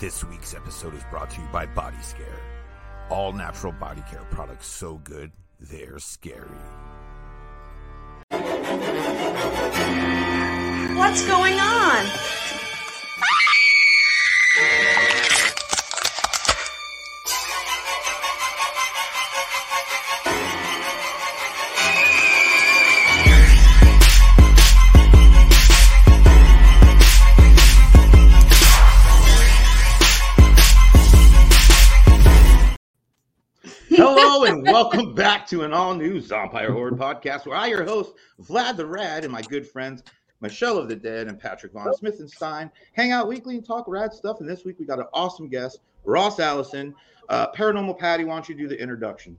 [0.00, 2.40] This week's episode is brought to you by Body Scare.
[3.10, 6.46] All natural body care products so good, they're scary.
[10.96, 12.06] What's going on?
[35.48, 38.12] To an all-new Zompire Horde podcast, where I, your host,
[38.42, 40.02] Vlad the Rad, and my good friends
[40.40, 44.40] Michelle of the Dead and Patrick Von Smithenstein hang out weekly and talk rad stuff.
[44.40, 46.94] And this week we got an awesome guest, Ross Allison.
[47.28, 49.38] Uh, Paranormal Patty, why don't you do the introductions?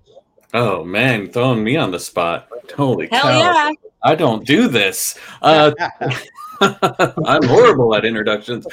[0.54, 2.50] Oh man, throwing me on the spot.
[2.76, 3.40] Holy Hell cow.
[3.40, 3.72] yeah.
[4.04, 5.18] I don't do this.
[5.42, 5.72] Uh,
[6.62, 8.68] I'm horrible at introductions.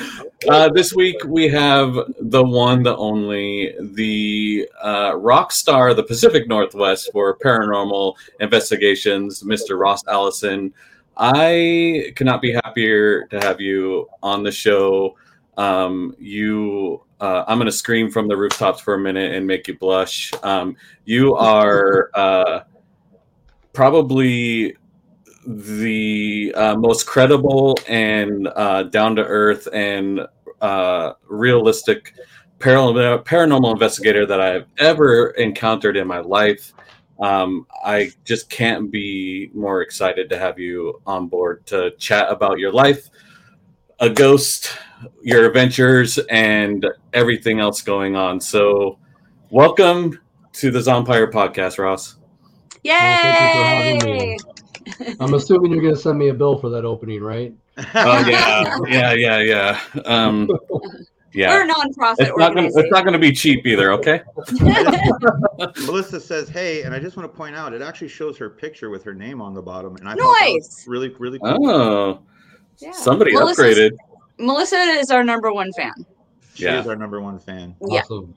[0.49, 6.03] Uh, this week we have the one, the only, the uh, rock star of the
[6.03, 9.79] Pacific Northwest for paranormal investigations, Mr.
[9.79, 10.73] Ross Allison.
[11.17, 15.17] I cannot be happier to have you on the show.
[15.57, 19.69] Um, you, uh, I'm going to scream from the rooftops for a minute and make
[19.69, 20.33] you blush.
[20.43, 22.61] Um, you are uh,
[23.73, 24.77] probably
[25.47, 30.21] the uh, most credible and uh, down to earth and
[30.61, 32.15] uh, realistic
[32.59, 36.73] paranormal, paranormal investigator that I've ever encountered in my life.
[37.21, 42.59] Um, I just can't be more excited to have you on board to chat about
[42.59, 43.09] your life,
[44.01, 44.77] a ghost,
[45.23, 48.41] your adventures, and everything else going on.
[48.41, 48.99] So,
[49.51, 50.21] welcome
[50.55, 52.17] to the Zompire podcast, Ross.
[52.83, 54.37] Yay!
[54.87, 55.25] Well, thank you for having me.
[55.29, 57.55] I'm assuming you're going to send me a bill for that opening, right?
[57.95, 59.81] Oh yeah, yeah, yeah, yeah.
[60.07, 60.49] Um,
[61.35, 61.51] yeah.
[61.55, 62.69] We're a non-profit It's not gonna.
[62.69, 63.93] It's not gonna be cheap either.
[63.93, 64.23] Okay.
[65.85, 68.91] Melissa says, "Hey," and I just want to point out, it actually shows her picture
[68.91, 70.85] with her name on the bottom, and I thought that was Nice.
[70.89, 71.69] really, really cool.
[71.71, 72.19] Oh,
[72.79, 72.93] Yeah.
[72.93, 73.91] somebody Melissa's- upgraded.
[74.39, 75.93] Melissa is our number one fan.
[76.55, 76.81] She Yeah.
[76.81, 77.75] is our number one fan.
[77.87, 78.01] Yeah.
[78.01, 78.35] Awesome.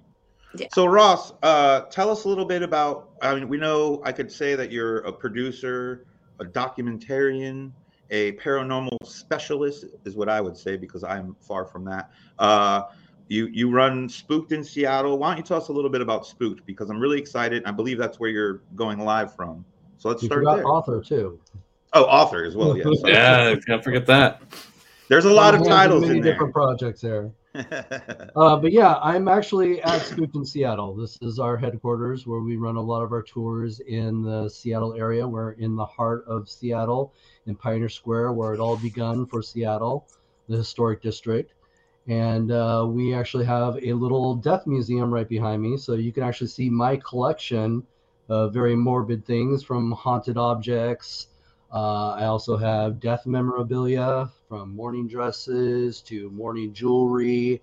[0.74, 3.12] So Ross, uh, tell us a little bit about.
[3.22, 6.06] I mean, we know I could say that you're a producer,
[6.40, 7.72] a documentarian,
[8.10, 12.10] a paranormal specialist, is what I would say because I'm far from that.
[12.38, 12.84] Uh,
[13.28, 15.18] you you run Spooked in Seattle.
[15.20, 16.66] Why don't you tell us a little bit about Spooked?
[16.66, 17.64] Because I'm really excited.
[17.66, 19.64] I believe that's where you're going live from.
[19.98, 20.66] So let's You start there.
[20.66, 21.40] author too.
[21.94, 22.76] Oh, author as well.
[22.78, 22.88] Yes.
[23.06, 24.42] Yeah, can't forget that.
[25.10, 26.34] There's a lot of titles many in there.
[26.34, 27.32] different projects there.
[27.56, 30.96] Uh, but yeah, I'm actually at Spooked in Seattle.
[30.96, 34.94] This is our headquarters where we run a lot of our tours in the Seattle
[34.94, 35.28] area.
[35.28, 37.14] We're in the heart of Seattle
[37.48, 40.08] in Pioneer Square, where it all begun for Seattle,
[40.48, 41.54] the historic district.
[42.08, 45.78] And uh, we actually have a little death museum right behind me.
[45.78, 47.84] So you can actually see my collection
[48.30, 51.29] of very morbid things from haunted objects.
[51.72, 57.62] Uh, I also have death memorabilia from mourning dresses to mourning jewelry,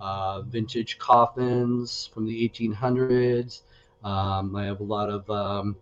[0.00, 3.62] uh, vintage coffins from the 1800s.
[4.04, 5.76] Um, I have a lot of um,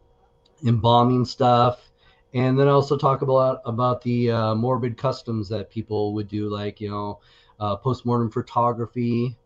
[0.66, 1.91] embalming stuff.
[2.34, 6.48] And then I also talk about about the uh, morbid customs that people would do,
[6.48, 7.20] like you know,
[7.60, 9.37] uh, postmortem photography,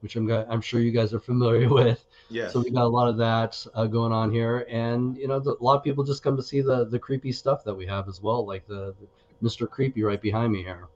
[0.00, 2.04] which I'm I'm sure you guys are familiar with.
[2.32, 2.52] Yes.
[2.52, 5.52] So we got a lot of that uh, going on here, and you know, the,
[5.52, 8.08] a lot of people just come to see the the creepy stuff that we have
[8.08, 9.68] as well, like the, the Mr.
[9.68, 10.88] Creepy right behind me here.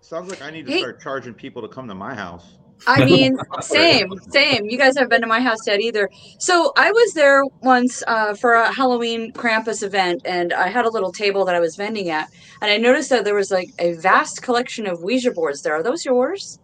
[0.00, 0.78] Sounds like I need to Hey.
[0.78, 2.58] start charging people to come to my house.
[2.86, 4.66] I mean, same, same.
[4.66, 6.08] You guys haven't been to my house yet either.
[6.38, 10.90] So I was there once uh, for a Halloween Krampus event, and I had a
[10.90, 12.28] little table that I was vending at,
[12.62, 15.74] and I noticed that there was like a vast collection of Ouija boards there.
[15.74, 16.58] Are those yours?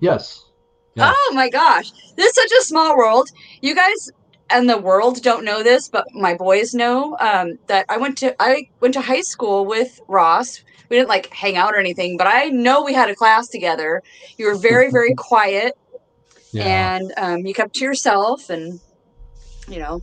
[0.00, 0.49] Yes.
[0.94, 1.12] Yeah.
[1.14, 3.28] Oh my gosh, this is such a small world.
[3.62, 4.10] You guys
[4.50, 8.34] and the world don't know this, but my boys know um, that I went to
[8.42, 10.62] I went to high school with Ross.
[10.88, 14.02] We didn't like hang out or anything, but I know we had a class together.
[14.38, 15.78] You were very very quiet,
[16.52, 16.96] Yeah.
[16.96, 18.80] and um, you kept to yourself, and
[19.68, 20.02] you know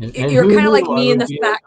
[0.00, 1.66] And- and you're kinda like me in the fact-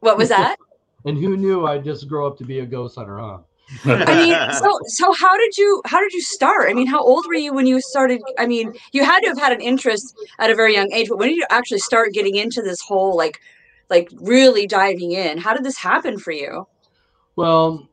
[0.00, 0.56] what was that?
[1.04, 3.38] And who knew I'd just grow up to be a ghost hunter, huh?
[3.84, 6.70] I mean, so so how did you how did you start?
[6.70, 8.22] I mean, how old were you when you started?
[8.38, 11.18] I mean, you had to have had an interest at a very young age, but
[11.18, 13.40] when did you actually start getting into this whole like
[13.90, 15.38] like really diving in?
[15.38, 16.66] How did this happen for you?
[17.36, 17.88] Well,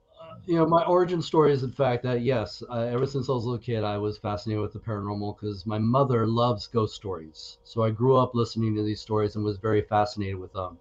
[0.45, 3.45] you know, my origin story is the fact that yes, uh, ever since I was
[3.45, 7.57] a little kid, I was fascinated with the paranormal because my mother loves ghost stories.
[7.63, 10.77] So I grew up listening to these stories and was very fascinated with them.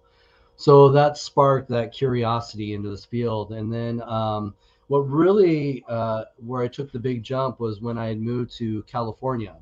[0.57, 3.51] So that sparked that curiosity into this field.
[3.51, 4.53] And then um,
[4.87, 8.83] what really uh, where I took the big jump was when I had moved to
[8.83, 9.55] California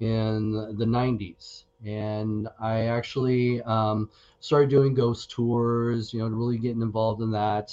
[0.00, 1.64] in the 90s.
[1.84, 4.10] And I actually um,
[4.40, 7.72] started doing ghost tours, you know, really getting involved in that.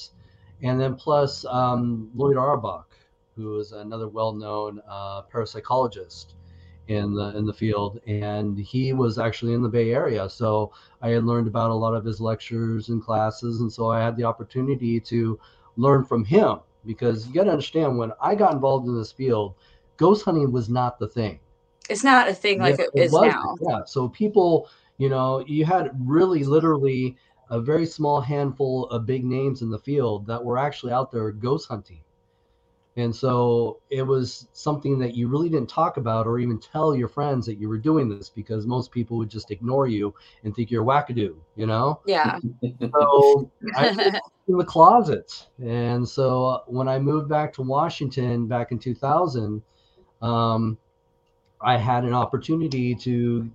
[0.64, 2.88] And then plus um, Lloyd Auerbach,
[3.36, 6.34] who is another well-known uh, parapsychologist
[6.88, 10.30] in the in the field, and he was actually in the Bay Area.
[10.30, 14.02] So I had learned about a lot of his lectures and classes, and so I
[14.02, 15.40] had the opportunity to
[15.78, 19.56] learn from him because you got to understand when I got involved in this field,
[19.98, 21.40] ghost hunting was not the thing.
[21.90, 23.56] It's not a thing like yeah, it, it is now.
[23.62, 23.84] Yeah.
[23.86, 27.18] So people, you know, you had really literally
[27.50, 31.32] a very small handful of big names in the field that were actually out there
[31.32, 32.02] ghost hunting.
[32.98, 37.08] And so it was something that you really didn't talk about or even tell your
[37.08, 40.70] friends that you were doing this because most people would just ignore you and think
[40.70, 42.02] you're wackadoo, you know?
[42.06, 42.38] Yeah.
[42.94, 45.48] so I in the closet.
[45.64, 49.62] And so uh, when I moved back to Washington back in 2000,
[50.22, 50.78] um,
[51.62, 53.50] I had an opportunity to,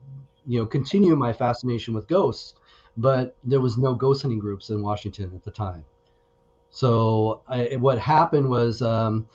[0.46, 2.54] you know, continue my fascination with ghosts,
[2.96, 5.84] but there was no ghost hunting groups in Washington at the time.
[6.76, 9.26] So I, what happened was um,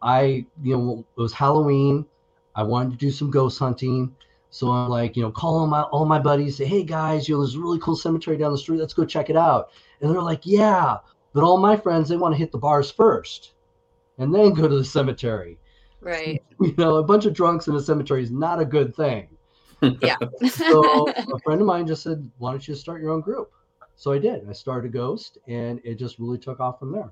[0.00, 2.06] I, you know, it was Halloween.
[2.54, 4.16] I wanted to do some ghost hunting.
[4.48, 7.42] So I'm like, you know, calling my all my buddies, say, hey guys, you know,
[7.42, 8.80] there's a really cool cemetery down the street.
[8.80, 9.72] Let's go check it out.
[10.00, 10.96] And they're like, yeah.
[11.34, 13.52] But all my friends, they want to hit the bars first
[14.16, 15.58] and then go to the cemetery.
[16.00, 16.42] Right.
[16.62, 19.28] You know, a bunch of drunks in a cemetery is not a good thing.
[20.00, 20.16] Yeah.
[20.48, 23.52] so a friend of mine just said, why don't you start your own group?
[23.96, 24.48] So I did.
[24.48, 27.10] I started Ghost, and it just really took off from there.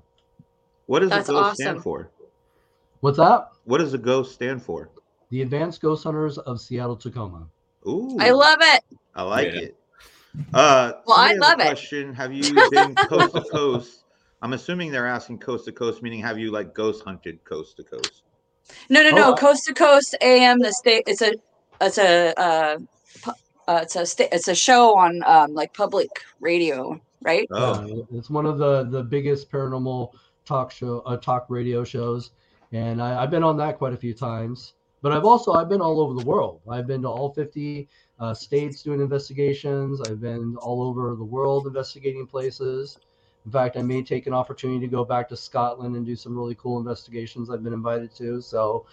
[0.85, 1.55] What does That's the Ghost awesome.
[1.55, 2.11] stand for?
[2.99, 3.49] What's that?
[3.65, 4.91] What does the Ghost stand for?
[5.31, 7.47] The Advanced Ghost Hunters of Seattle Tacoma.
[7.87, 8.83] Ooh, I love it.
[9.15, 9.61] I like yeah.
[9.61, 9.77] it.
[10.53, 11.63] Uh, well, I love it.
[11.63, 14.03] Question: Have you been coast to coast?
[14.41, 17.83] I'm assuming they're asking coast to coast, meaning have you like ghost hunted coast to
[17.83, 18.21] coast?
[18.89, 19.31] No, no, no.
[19.31, 20.59] Oh, coast to coast AM.
[20.59, 21.03] The state.
[21.07, 21.33] It's a.
[21.81, 22.39] It's a.
[22.39, 22.77] Uh,
[23.67, 26.09] uh, it's a sta- it's a show on um, like public
[26.39, 27.47] radio, right?
[27.51, 30.11] Oh, yeah, it's one of the the biggest paranormal
[30.45, 32.31] talk show uh, talk radio shows,
[32.71, 34.73] and I, have been on that quite a few times.
[35.01, 36.61] But I've also I've been all over the world.
[36.69, 37.87] I've been to all 50
[38.19, 40.01] uh, states doing investigations.
[40.01, 42.97] I've been all over the world investigating places.
[43.45, 46.35] In fact, I may take an opportunity to go back to Scotland and do some
[46.35, 48.41] really cool investigations I've been invited to.
[48.41, 48.87] So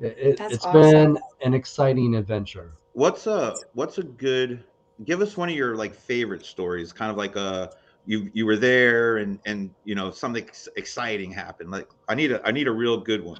[0.00, 0.72] it, has awesome.
[0.72, 2.72] been an exciting adventure.
[2.96, 4.64] What's a what's a good
[5.04, 7.70] give us one of your like favorite stories, kind of like a
[8.06, 10.48] you you were there and and you know something
[10.78, 11.70] exciting happened.
[11.70, 13.38] Like I need a I need a real good one.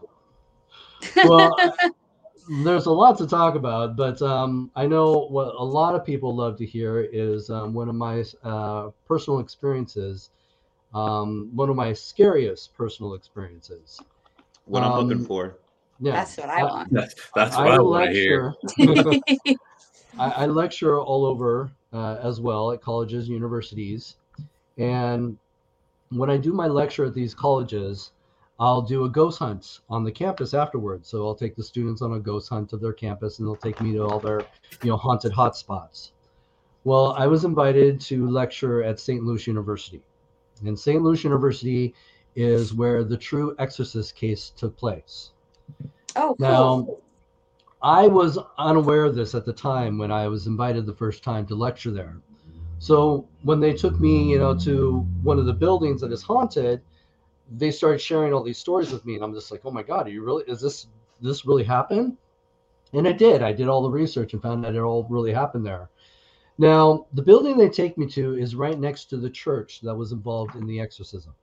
[1.24, 1.56] Well,
[2.64, 6.36] there's a lot to talk about, but um, I know what a lot of people
[6.36, 10.28] love to hear is um, one of my uh, personal experiences,
[10.92, 14.02] um, one of my scariest personal experiences.
[14.66, 15.56] What I'm looking um, for.
[16.00, 16.92] Yeah, that's what I want.
[16.92, 18.54] That's, that's what I, I want to hear.
[20.18, 24.16] I, I, lecture all over uh, as well at colleges, and universities,
[24.78, 25.38] and
[26.10, 28.12] when I do my lecture at these colleges,
[28.58, 31.08] I'll do a ghost hunt on the campus afterwards.
[31.08, 33.80] So I'll take the students on a ghost hunt of their campus, and they'll take
[33.80, 34.40] me to all their,
[34.82, 36.12] you know, haunted hotspots.
[36.84, 39.22] Well, I was invited to lecture at St.
[39.22, 40.02] Louis University,
[40.64, 41.02] and St.
[41.02, 41.94] Louis University
[42.34, 45.32] is where the true exorcist case took place.
[46.16, 46.36] Oh, cool.
[46.38, 46.96] Now,
[47.82, 51.46] I was unaware of this at the time when I was invited the first time
[51.46, 52.16] to lecture there.
[52.78, 56.82] So when they took me, you know, to one of the buildings that is haunted,
[57.56, 60.06] they started sharing all these stories with me, and I'm just like, oh my god,
[60.06, 60.44] are you really?
[60.46, 60.88] Is this
[61.20, 62.16] this really happened?
[62.92, 63.42] And it did.
[63.42, 65.90] I did all the research and found that it all really happened there.
[66.58, 70.12] Now, the building they take me to is right next to the church that was
[70.12, 71.34] involved in the exorcism.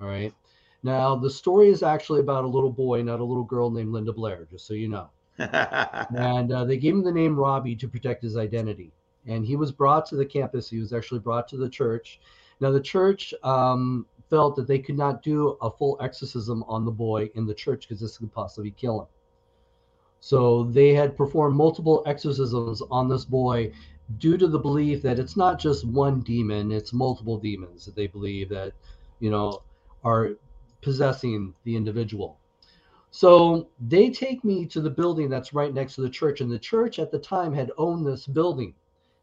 [0.00, 0.34] All right.
[0.82, 4.12] Now, the story is actually about a little boy, not a little girl named Linda
[4.12, 5.10] Blair, just so you know.
[5.38, 8.92] and uh, they gave him the name Robbie to protect his identity.
[9.26, 10.70] And he was brought to the campus.
[10.70, 12.20] He was actually brought to the church.
[12.60, 16.90] Now, the church um, felt that they could not do a full exorcism on the
[16.90, 19.08] boy in the church because this could possibly kill him.
[20.20, 23.72] So they had performed multiple exorcisms on this boy
[24.18, 28.06] due to the belief that it's not just one demon, it's multiple demons that they
[28.06, 28.72] believe that,
[29.20, 29.62] you know,
[30.04, 30.32] are
[30.80, 32.38] possessing the individual.
[33.10, 36.58] So they take me to the building that's right next to the church, and the
[36.58, 38.74] church at the time had owned this building.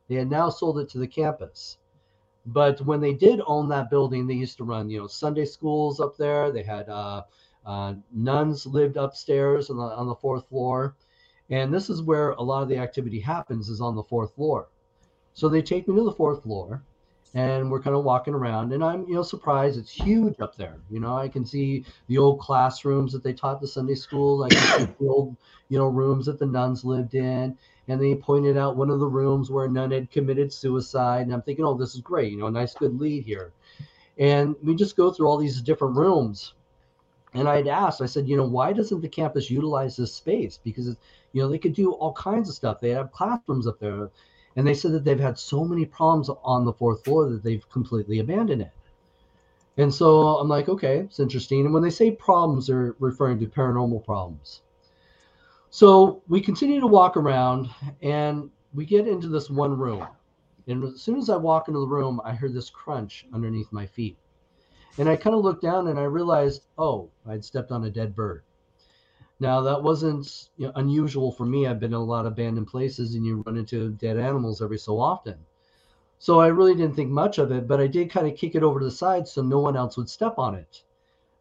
[0.08, 1.78] They had now sold it to the campus.
[2.46, 6.00] But when they did own that building, they used to run, you know, Sunday schools
[6.00, 6.52] up there.
[6.52, 7.24] They had uh,
[7.66, 10.96] uh, nuns lived upstairs on the, on the fourth floor,
[11.50, 14.70] and this is where a lot of the activity happens is on the fourth floor.
[15.34, 16.84] So they take me to the fourth floor,
[17.38, 20.78] and we're kind of walking around and i'm you know surprised it's huge up there
[20.90, 21.16] you know?
[21.16, 25.38] I can see the old classrooms that they taught the sunday school like the old
[25.70, 27.56] you know rooms that the nuns lived in
[27.88, 31.34] and they pointed out one of the rooms where a nun had committed suicide and
[31.34, 33.54] i'm thinking oh this is great you know a nice good lead here.
[34.20, 36.56] And we just go through all these different rooms
[37.36, 40.60] and i'd asked i said you know why doesn't the campus utilize this space?
[40.64, 40.88] Because
[41.34, 42.80] you know they could do all kinds of stuff.
[42.80, 44.10] They have classrooms up there
[44.58, 47.70] and they said that they've had so many problems on the fourth floor that they've
[47.70, 48.72] completely abandoned it.
[49.78, 51.64] And so I'm like, okay, it's interesting.
[51.64, 54.64] And when they say problems, they're referring to paranormal problems.
[55.70, 57.70] So we continue to walk around
[58.02, 60.08] and we get into this one room.
[60.66, 63.86] And as soon as I walk into the room, I hear this crunch underneath my
[63.86, 64.18] feet.
[64.98, 68.16] And I kind of looked down and I realized, oh, I'd stepped on a dead
[68.16, 68.42] bird.
[69.40, 71.68] Now that wasn't you know, unusual for me.
[71.68, 74.80] I've been in a lot of abandoned places, and you run into dead animals every
[74.80, 75.38] so often.
[76.20, 78.64] So I really didn't think much of it, but I did kind of kick it
[78.64, 80.84] over to the side so no one else would step on it.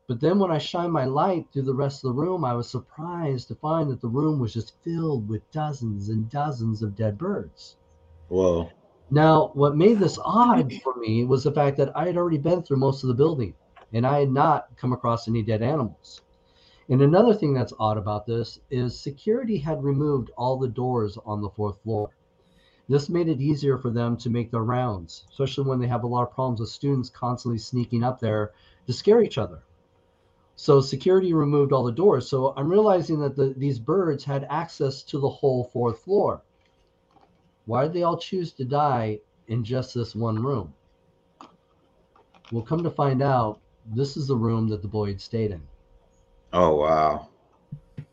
[0.07, 2.69] But then when I shined my light through the rest of the room, I was
[2.69, 7.17] surprised to find that the room was just filled with dozens and dozens of dead
[7.17, 7.77] birds.
[8.29, 8.71] Whoa.
[9.11, 12.63] Now, what made this odd for me was the fact that I had already been
[12.63, 13.55] through most of the building
[13.93, 16.21] and I had not come across any dead animals.
[16.89, 21.41] And another thing that's odd about this is security had removed all the doors on
[21.41, 22.11] the fourth floor.
[22.89, 26.07] This made it easier for them to make their rounds, especially when they have a
[26.07, 28.53] lot of problems with students constantly sneaking up there
[28.87, 29.63] to scare each other.
[30.55, 32.29] So security removed all the doors.
[32.29, 36.43] So I'm realizing that the, these birds had access to the whole fourth floor.
[37.65, 40.73] Why did they all choose to die in just this one room?
[42.53, 45.63] We'll come to find out this is the room that the boy had stayed in.
[46.59, 47.29] Oh wow.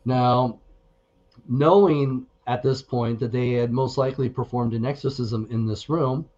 [0.04, 0.58] Now,
[1.48, 6.28] knowing at this point that they had most likely performed an exorcism in this room,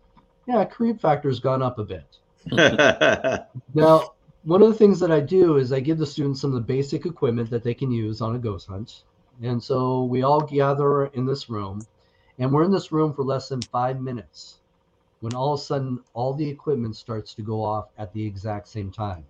[0.46, 2.18] yeah, creep factor's gone up a bit.
[3.74, 6.54] now, one of the things that I do is I give the students some of
[6.54, 9.02] the basic equipment that they can use on a ghost hunt.
[9.42, 11.84] And so we all gather in this room,
[12.38, 14.60] and we're in this room for less than five minutes
[15.18, 18.68] when all of a sudden all the equipment starts to go off at the exact
[18.68, 19.24] same time.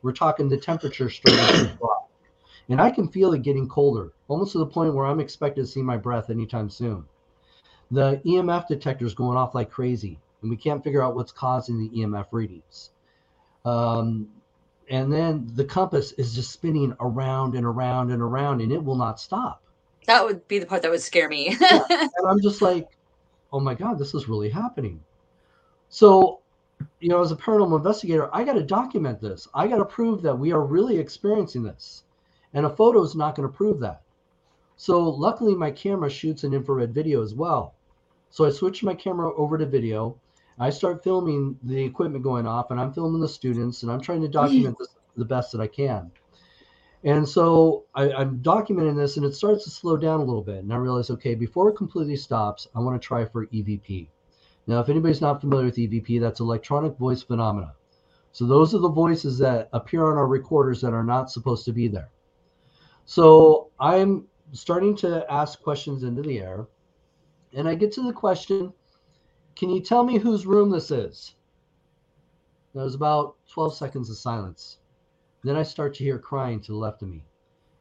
[0.00, 2.05] We're talking the temperature starting to drop.
[2.68, 5.66] And I can feel it getting colder, almost to the point where I'm expected to
[5.66, 7.04] see my breath anytime soon.
[7.90, 11.78] The EMF detector is going off like crazy, and we can't figure out what's causing
[11.78, 12.90] the EMF readings.
[13.64, 14.28] Um,
[14.90, 18.96] and then the compass is just spinning around and around and around, and it will
[18.96, 19.62] not stop.
[20.06, 21.56] That would be the part that would scare me.
[21.60, 21.84] yeah.
[21.90, 22.88] And I'm just like,
[23.52, 25.00] oh my God, this is really happening.
[25.88, 26.40] So
[27.00, 29.48] you know, as a paranormal investigator, I got to document this.
[29.54, 32.02] I got to prove that we are really experiencing this.
[32.56, 34.00] And a photo is not going to prove that.
[34.76, 37.74] So luckily, my camera shoots an infrared video as well.
[38.30, 40.18] So I switch my camera over to video.
[40.58, 44.22] I start filming the equipment going off, and I'm filming the students, and I'm trying
[44.22, 46.10] to document this the best that I can.
[47.04, 50.64] And so I, am documenting this, and it starts to slow down a little bit.
[50.64, 54.08] And I realize, okay, before it completely stops, I want to try for EVP.
[54.66, 57.74] Now, if anybody's not familiar with EVP, that's electronic voice phenomena.
[58.32, 61.72] So those are the voices that appear on our recorders that are not supposed to
[61.72, 62.08] be there.
[63.06, 66.66] So I'm starting to ask questions into the air,
[67.52, 68.72] and I get to the question,
[69.54, 71.36] can you tell me whose room this is?
[72.74, 74.78] There's about 12 seconds of silence.
[75.44, 77.24] Then I start to hear crying to the left of me.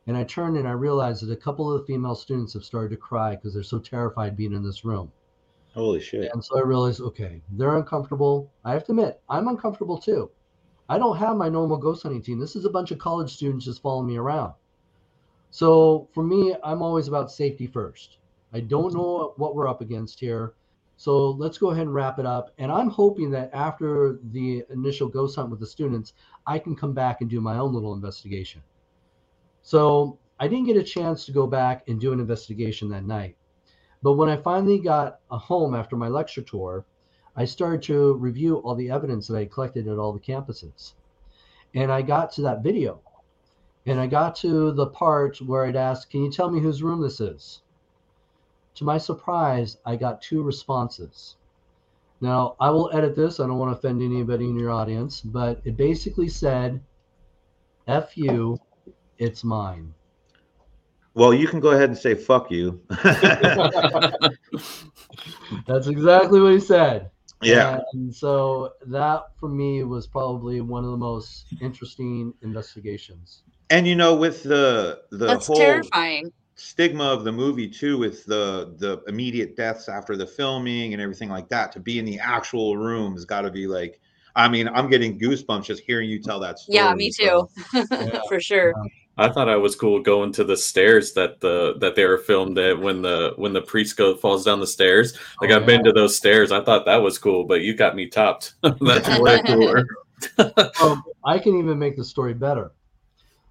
[0.05, 2.91] And I turn and I realize that a couple of the female students have started
[2.91, 5.11] to cry because they're so terrified being in this room.
[5.73, 6.29] Holy shit.
[6.33, 8.51] And so I realize, okay, they're uncomfortable.
[8.63, 10.29] I have to admit, I'm uncomfortable too.
[10.87, 12.39] I don't have my normal ghost hunting team.
[12.39, 14.53] This is a bunch of college students just following me around.
[15.55, 18.17] So for me, I'm always about safety first.
[18.51, 20.53] I don't know what we're up against here.
[20.97, 22.53] So let's go ahead and wrap it up.
[22.57, 26.11] And I'm hoping that after the initial ghost hunt with the students,
[26.45, 28.61] I can come back and do my own little investigation.
[29.61, 33.37] So I didn't get a chance to go back and do an investigation that night.
[34.03, 36.85] But when I finally got home after my lecture tour,
[37.37, 40.95] I started to review all the evidence that I collected at all the campuses.
[41.73, 42.99] And I got to that video.
[43.85, 47.01] And I got to the part where I'd ask, Can you tell me whose room
[47.01, 47.61] this is?
[48.75, 51.35] To my surprise, I got two responses.
[52.21, 53.39] Now, I will edit this.
[53.39, 56.81] I don't want to offend anybody in your audience, but it basically said,
[57.87, 58.59] F you,
[59.17, 59.93] it's mine.
[61.13, 62.81] Well, you can go ahead and say "fuck you."
[65.65, 67.09] That's exactly what he said.
[67.41, 67.79] Yeah.
[67.93, 73.43] And so that for me was probably one of the most interesting investigations.
[73.69, 76.31] And you know, with the the That's whole terrifying.
[76.55, 81.29] stigma of the movie too, with the the immediate deaths after the filming and everything
[81.29, 81.71] like that.
[81.73, 83.99] To be in the actual room has got to be like.
[84.37, 86.75] I mean, I'm getting goosebumps just hearing you tell that story.
[86.75, 87.47] Yeah, me too.
[87.71, 88.19] so- Yeah.
[88.27, 88.73] For sure.
[89.17, 92.57] I thought I was cool going to the stairs that the that they were filmed
[92.57, 95.17] at when the when the priest go falls down the stairs.
[95.41, 96.51] Like Oh, I've been to those stairs.
[96.51, 98.55] I thought that was cool, but you got me topped.
[98.81, 99.85] That's way cooler.
[100.81, 102.73] um, I can even make the story better.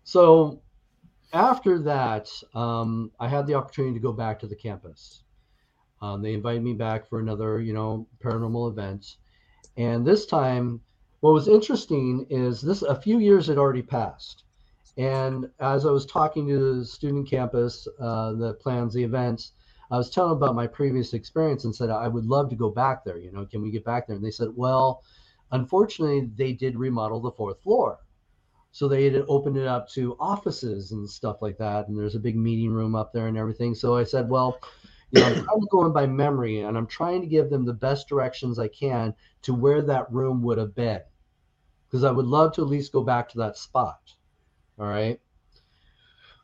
[0.04, 0.60] So
[1.32, 5.22] after that, um, I had the opportunity to go back to the campus.
[6.02, 9.16] Um, they invited me back for another, you know, paranormal event,
[9.78, 10.80] and this time,
[11.20, 14.44] what was interesting is this: a few years had already passed,
[14.98, 19.52] and as I was talking to the student campus uh, that plans the events,
[19.90, 23.04] I was telling about my previous experience and said I would love to go back
[23.04, 23.16] there.
[23.16, 24.16] You know, can we get back there?
[24.16, 25.02] And they said, well
[25.52, 27.98] unfortunately they did remodel the fourth floor
[28.74, 32.20] so they had opened it up to offices and stuff like that and there's a
[32.20, 34.58] big meeting room up there and everything so i said well
[35.12, 37.72] you know i'm kind of going by memory and i'm trying to give them the
[37.72, 41.00] best directions i can to where that room would have been
[41.86, 44.12] because i would love to at least go back to that spot
[44.78, 45.20] all right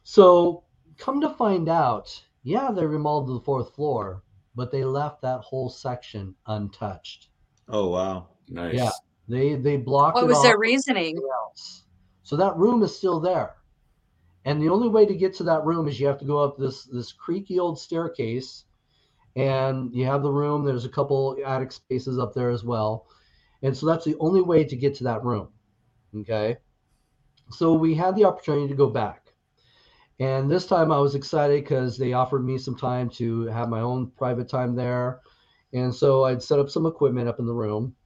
[0.04, 0.62] so
[0.98, 4.22] come to find out yeah they remodeled the fourth floor
[4.54, 7.30] but they left that whole section untouched
[7.72, 8.26] Oh wow.
[8.48, 8.74] Nice.
[8.74, 8.90] Yeah.
[9.28, 11.16] They they blocked What it was off their reasoning?
[11.16, 11.84] else.
[12.30, 13.56] So that room is still there.
[14.44, 16.56] And the only way to get to that room is you have to go up
[16.56, 18.66] this this creaky old staircase
[19.34, 23.08] and you have the room there's a couple attic spaces up there as well.
[23.64, 25.48] And so that's the only way to get to that room.
[26.18, 26.58] Okay?
[27.50, 29.32] So we had the opportunity to go back.
[30.20, 33.80] And this time I was excited because they offered me some time to have my
[33.80, 35.20] own private time there.
[35.72, 37.96] And so I'd set up some equipment up in the room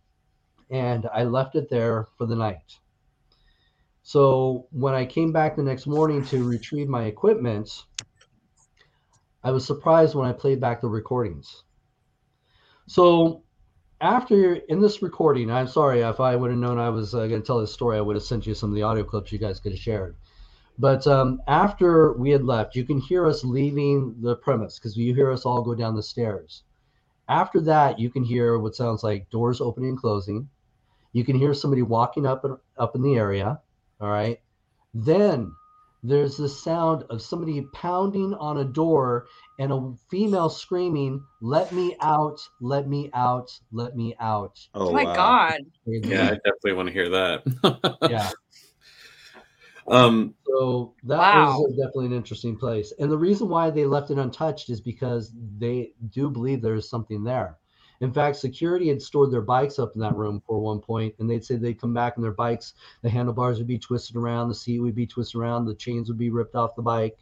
[0.70, 2.78] and I left it there for the night.
[4.06, 7.86] So when I came back the next morning to retrieve my equipment,
[9.42, 11.62] I was surprised when I played back the recordings.
[12.86, 13.44] So
[14.02, 17.40] after in this recording, I'm sorry if I would have known I was uh, going
[17.40, 19.38] to tell this story, I would have sent you some of the audio clips you
[19.38, 20.16] guys could have shared.
[20.78, 25.14] But um, after we had left, you can hear us leaving the premise because you
[25.14, 26.62] hear us all go down the stairs.
[27.26, 30.50] After that, you can hear what sounds like doors opening and closing.
[31.12, 33.60] You can hear somebody walking up and up in the area.
[34.00, 34.38] All right.
[34.92, 35.52] Then
[36.02, 39.26] there's the sound of somebody pounding on a door
[39.58, 42.40] and a female screaming, "Let me out!
[42.60, 43.50] Let me out!
[43.72, 45.14] Let me out!" Oh, Oh my wow.
[45.16, 45.60] god.
[45.86, 47.98] Yeah, I definitely want to hear that.
[48.10, 48.30] yeah.
[49.88, 51.58] Um, So that Wow.
[51.58, 52.92] was definitely an interesting place.
[52.98, 57.24] And the reason why they left it untouched is because they do believe there's something
[57.24, 57.58] there.
[58.00, 61.30] In fact, security had stored their bikes up in that room for one point, and
[61.30, 64.54] they'd say they'd come back and their bikes, the handlebars would be twisted around, the
[64.54, 67.16] seat would be twisted around, the chains would be ripped off the bike.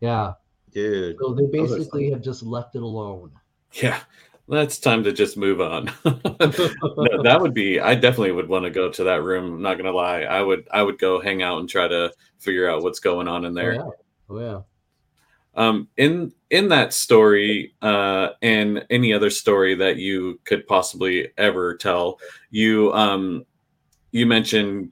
[0.00, 0.34] Yeah.
[0.72, 1.16] Dude.
[1.20, 3.32] So they basically have just left it alone.
[3.72, 4.00] yeah,
[4.48, 5.86] that's time to just move on.
[6.04, 7.80] no, that would be.
[7.80, 9.54] I definitely would want to go to that room.
[9.54, 10.22] I'm not gonna lie.
[10.22, 10.68] I would.
[10.70, 13.72] I would go hang out and try to figure out what's going on in there.
[13.72, 13.90] Oh, yeah.
[14.30, 14.60] Oh, yeah.
[15.58, 21.76] Um in in that story uh and any other story that you could possibly ever
[21.76, 22.18] tell
[22.50, 23.44] you um
[24.12, 24.90] you mentioned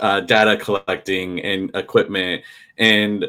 [0.00, 2.42] uh data collecting and equipment
[2.78, 3.24] and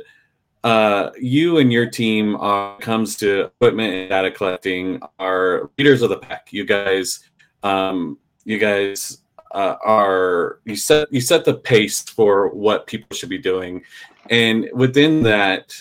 [0.63, 6.09] uh you and your team are comes to equipment and data collecting are leaders of
[6.09, 6.51] the pack.
[6.51, 7.23] You guys
[7.63, 9.19] um you guys
[9.51, 13.83] uh, are you set you set the pace for what people should be doing.
[14.29, 15.73] And within that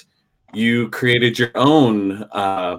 [0.54, 2.78] you created your own uh,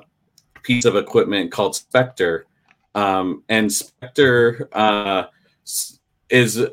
[0.64, 2.46] piece of equipment called Spectre.
[2.94, 5.26] Um, and Spectre uh,
[6.30, 6.66] is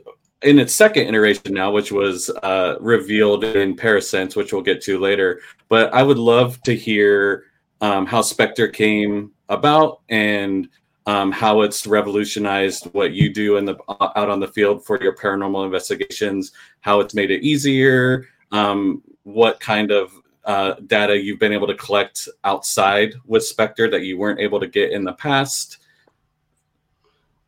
[0.43, 4.99] in its second iteration now, which was uh, revealed in Parasense, which we'll get to
[4.99, 5.41] later.
[5.69, 7.45] But I would love to hear
[7.81, 10.69] um, how Spectre came about and
[11.07, 15.15] um, how it's revolutionized what you do in the out on the field for your
[15.15, 20.12] paranormal investigations, how it's made it easier, um, what kind of
[20.44, 24.66] uh, data you've been able to collect outside with Spectre that you weren't able to
[24.66, 25.78] get in the past.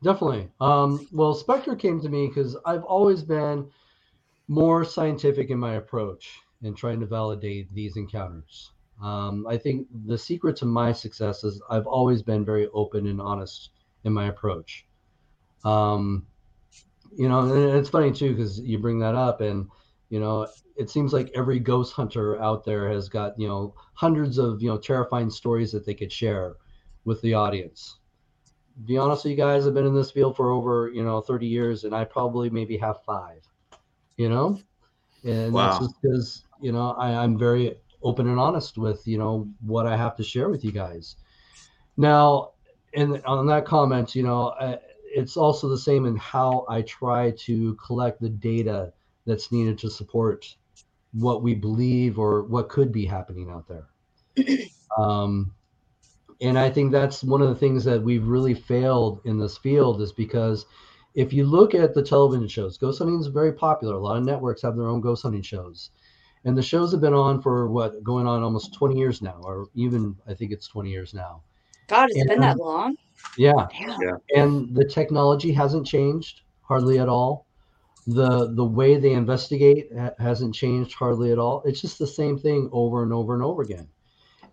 [0.03, 0.49] Definitely.
[0.61, 3.71] Um, well, Spectre came to me because I've always been
[4.49, 8.71] more scientific in my approach in trying to validate these encounters.
[9.03, 13.21] Um, I think the secret to my success is I've always been very open and
[13.21, 13.71] honest
[14.05, 14.87] in my approach.
[15.65, 16.27] Um,
[17.17, 19.69] you know, and it's funny too because you bring that up, and
[20.11, 24.39] you know, it seems like every ghost hunter out there has got you know hundreds
[24.39, 26.57] of you know terrifying stories that they could share
[27.05, 27.99] with the audience
[28.85, 31.47] be honest with you guys, I've been in this field for over, you know, 30
[31.47, 33.47] years and I probably maybe have five,
[34.17, 34.61] you know?
[35.25, 35.69] And Wow.
[35.69, 39.87] that's just because, you know, I, I'm very open and honest with you know what
[39.87, 41.17] I have to share with you guys.
[41.97, 42.53] Now,
[42.95, 44.55] and on that comment, you know,
[45.05, 48.93] it's also the same in how I try to collect the data
[49.27, 50.57] that's needed to support
[51.15, 53.87] what we believe or what could be happening out there.
[54.97, 55.53] Um,
[56.41, 60.01] and I think that's one of the things that we've really failed in this field
[60.01, 60.67] is because
[61.15, 63.95] if you look at the television shows, ghost hunting is very popular.
[63.95, 65.91] A lot of networks have their own ghost hunting shows.
[66.45, 69.69] And the shows have been on for what, going on almost 20 years now, or
[69.75, 71.43] even I think it's 20 years now.
[71.87, 72.97] God, it's and, been that long?
[73.39, 73.67] Yeah.
[73.81, 74.17] yeah.
[74.35, 77.47] And the technology hasn't changed hardly at all.
[78.07, 81.63] The the way they investigate hasn't changed hardly at all.
[81.65, 83.89] It's just the same thing over and over and over again.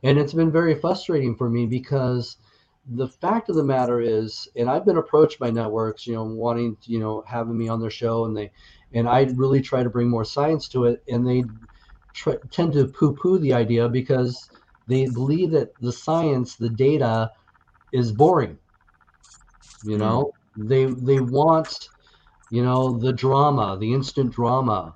[0.04, 2.38] And it's been very frustrating for me because
[2.90, 6.78] the fact of the matter is, and I've been approached by networks, you know, wanting,
[6.86, 8.52] you know, having me on their show, and they,
[8.94, 11.44] and I really try to bring more science to it, and they
[12.14, 14.50] tr- tend to poo-poo the idea because
[14.88, 17.32] they believe that the science, the data,
[17.94, 18.58] is boring.
[19.84, 20.68] You know, mm-hmm.
[20.68, 21.90] they they want,
[22.52, 24.96] you know, the drama, the instant drama,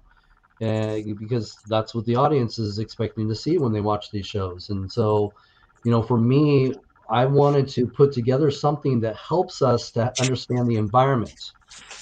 [0.62, 4.70] uh, because that's what the audience is expecting to see when they watch these shows.
[4.70, 5.36] And so,
[5.84, 6.76] you know, for me,
[7.10, 11.54] I wanted to put together something that helps us to understand the environment.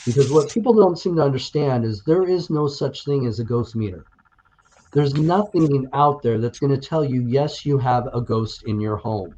[0.05, 3.45] Because what people don't seem to understand is there is no such thing as a
[3.45, 4.07] ghost meter.
[4.93, 8.81] There's nothing out there that's going to tell you, yes, you have a ghost in
[8.81, 9.35] your home.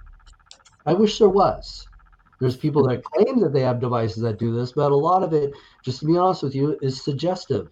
[0.86, 1.88] I wish there was.
[2.39, 5.33] There's people that claim that they have devices that do this, but a lot of
[5.33, 7.69] it, just to be honest with you, is suggestive.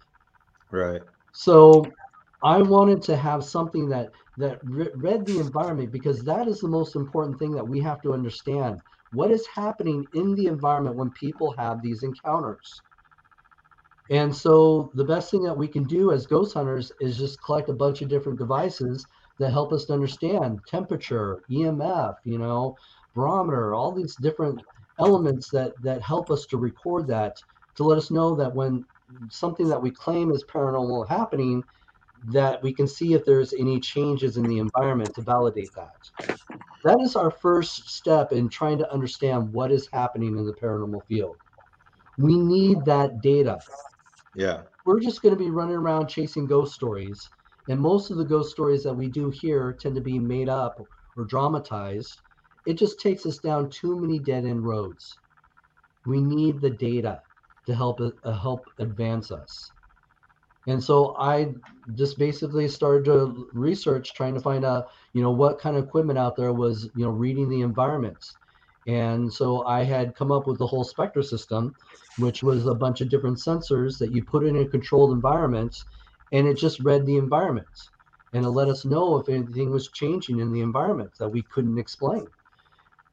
[0.70, 1.02] Right.
[1.32, 1.94] So
[2.42, 6.68] I wanted to have something that that re- read the environment because that is the
[6.68, 8.80] most important thing that we have to understand.
[9.10, 12.82] What is happening in the environment when people have these encounters?
[14.08, 17.68] And so the best thing that we can do as ghost hunters is just collect
[17.68, 19.06] a bunch of different devices
[19.38, 22.78] that help us to understand temperature, EMF, you know,
[23.14, 24.60] barometer, all these different
[24.98, 27.36] elements that that help us to record that
[27.76, 28.84] to let us know that when
[29.28, 31.62] something that we claim is paranormal happening
[32.28, 36.36] that we can see if there's any changes in the environment to validate that.
[36.82, 41.06] That is our first step in trying to understand what is happening in the paranormal
[41.06, 41.36] field.
[42.18, 43.58] We need that data.
[44.34, 44.62] Yeah.
[44.86, 47.28] We're just going to be running around chasing ghost stories.
[47.68, 50.80] And most of the ghost stories that we do here tend to be made up
[51.16, 52.20] or dramatized.
[52.66, 55.18] It just takes us down too many dead end roads.
[56.04, 57.22] We need the data
[57.66, 59.72] to help uh, help advance us.
[60.66, 61.54] And so I
[61.94, 66.18] just basically started to research, trying to find out, you know, what kind of equipment
[66.18, 68.38] out there was, you know, reading the environments.
[68.86, 71.74] And so I had come up with the whole Spectre system,
[72.18, 75.84] which was a bunch of different sensors that you put in a controlled environment,
[76.32, 77.90] and it just read the environment,
[78.32, 81.78] and it let us know if anything was changing in the environment that we couldn't
[81.78, 82.26] explain.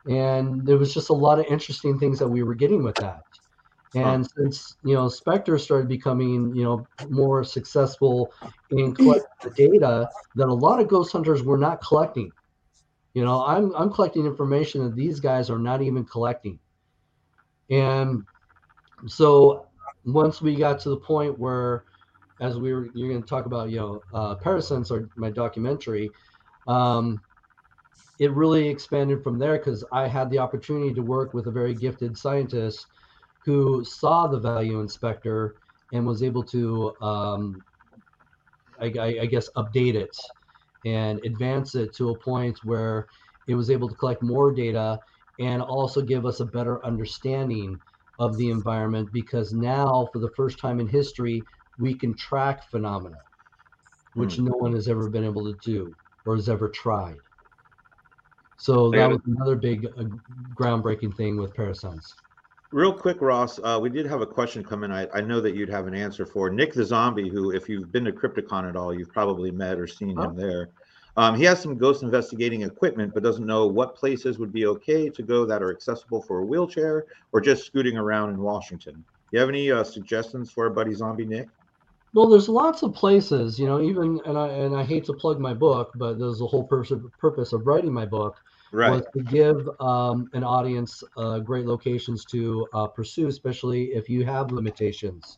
[0.09, 3.21] And there was just a lot of interesting things that we were getting with that.
[3.93, 8.33] And since you know Spectre started becoming you know more successful
[8.69, 12.31] in collecting the data that a lot of ghost hunters were not collecting.
[13.13, 16.57] You know, I'm I'm collecting information that these guys are not even collecting.
[17.69, 18.23] And
[19.07, 19.67] so
[20.05, 21.85] once we got to the point where,
[22.39, 26.11] as we were, you're going to talk about, you know, uh, Parasense or my documentary,
[26.67, 27.21] um,
[28.21, 31.73] it really expanded from there because I had the opportunity to work with a very
[31.73, 32.86] gifted scientist
[33.43, 35.55] who saw the value in Spectre
[35.91, 37.63] and was able to, um,
[38.79, 38.86] I,
[39.21, 40.15] I, guess, update it
[40.86, 43.07] and advance it to a point where
[43.47, 44.99] it was able to collect more data
[45.39, 47.79] and also give us a better understanding
[48.19, 51.41] of the environment because now, for the first time in history,
[51.79, 53.17] we can track phenomena,
[54.13, 54.45] which hmm.
[54.45, 55.91] no one has ever been able to do
[56.27, 57.17] or has ever tried.
[58.62, 60.04] So that was another big uh,
[60.54, 62.13] groundbreaking thing with Parasense.
[62.71, 64.91] Real quick, Ross, uh, we did have a question come in.
[64.91, 67.91] I, I know that you'd have an answer for Nick the Zombie, who, if you've
[67.91, 70.69] been to Crypticon at all, you've probably met or seen him there.
[71.17, 75.10] Um, he has some ghost investigating equipment, but doesn't know what places would be okay
[75.10, 78.93] to go that are accessible for a wheelchair or just scooting around in Washington.
[78.93, 81.50] Do you have any uh, suggestions for our buddy Zombie Nick?
[82.13, 85.39] Well, there's lots of places, you know, even and I and I hate to plug
[85.39, 88.36] my book, but there's the whole purpose purpose of writing my book
[88.74, 88.91] right.
[88.91, 94.26] was to give um, an audience uh, great locations to uh, pursue, especially if you
[94.26, 95.38] have limitations.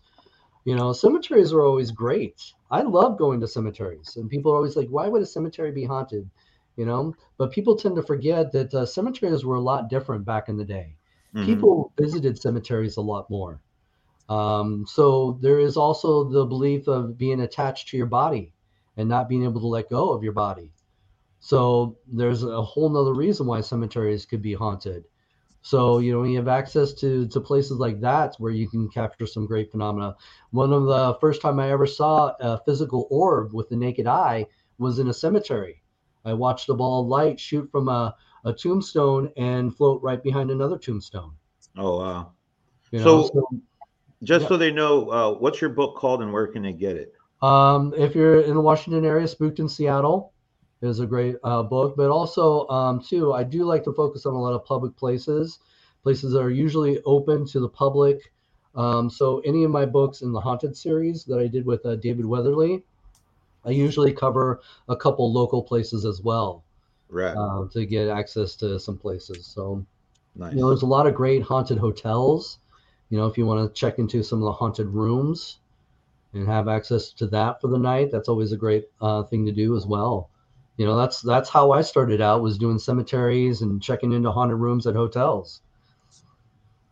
[0.66, 2.42] You know, cemeteries are always great.
[2.72, 5.86] I love going to cemeteries, and people are always like, "Why would a cemetery be
[5.86, 6.28] haunted?"
[6.76, 10.50] You know, but people tend to forget that uh, cemeteries were a lot different back
[10.50, 10.96] in the day.
[11.36, 11.46] Mm-hmm.
[11.46, 13.62] People visited cemeteries a lot more.
[14.30, 18.54] Um, so there is also the belief of being attached to your body
[18.98, 20.72] and not being able to let go of your body.
[21.40, 25.06] So there's a whole nother reason why cemeteries could be haunted.
[25.62, 28.90] So you know when you have access to to places like that where you can
[28.90, 30.16] capture some great phenomena.
[30.52, 34.46] One of the first time I ever saw a physical orb with the naked eye
[34.78, 35.82] was in a cemetery.
[36.26, 40.52] I watched a ball of light shoot from a, a tombstone and float right behind
[40.52, 41.34] another tombstone.
[41.78, 42.32] Oh wow!
[42.92, 43.62] You know, So- so
[44.24, 44.50] Just Yeah.
[44.50, 47.14] so they know, uh, what's your book called and where can they get it?
[47.42, 50.32] Um, if you're in the Washington area, Spooked in Seattle
[50.82, 51.96] is a great uh, book.
[51.98, 55.60] But also, um, too, I do like to focus on a lot of public places,
[56.04, 58.32] places that are usually open to the public.
[58.76, 61.96] Um, so any of my books in the haunted series that I did with uh,
[61.98, 62.84] David Weatherly,
[63.66, 66.64] I usually cover a couple local places as well
[67.10, 67.36] Right.
[67.36, 69.46] uh, to get access to some places.
[69.46, 69.86] So
[70.36, 70.54] nice.
[70.54, 72.60] you know, there's a lot of great haunted hotels.
[73.14, 75.60] You know, if you want to check into some of the haunted rooms
[76.34, 79.52] and have access to that for the night, that's always a great uh, thing to
[79.52, 80.32] do as well.
[80.78, 84.58] You know, that's that's how I started out was doing cemeteries and checking into haunted
[84.58, 85.62] rooms at hotels.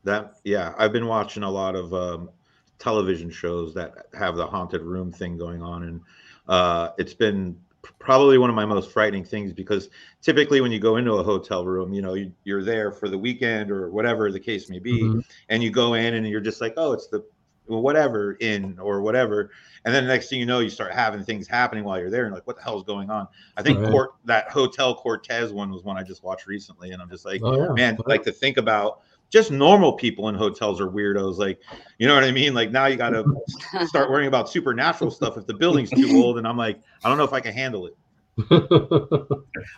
[0.04, 2.30] That yeah, I've been watching a lot of um,
[2.78, 6.02] television shows that have the haunted room thing going on, and
[6.48, 7.58] uh, it's been
[8.00, 9.90] probably one of my most frightening things because
[10.22, 13.18] typically when you go into a hotel room, you know, you, you're there for the
[13.18, 15.24] weekend or whatever the case may be, Mhm.
[15.50, 17.24] and you go in and you're just like, oh, it's the
[17.66, 19.52] whatever in or whatever,
[19.86, 22.26] and then the next thing you know, you start having things happening while you're there,
[22.26, 23.28] and like, what the hell is going on?
[23.56, 23.84] I think Right.
[23.84, 27.44] Court that Hotel Cortez one was one I just watched recently, and I'm just like,
[27.44, 28.06] Oh yeah, man Right.
[28.08, 31.60] like to think about just normal people in hotels are weirdos like
[31.98, 33.24] you know what i mean like now you got to
[33.88, 37.18] start worrying about supernatural stuff if the building's too old and i'm like i don't
[37.18, 37.96] know if i can handle it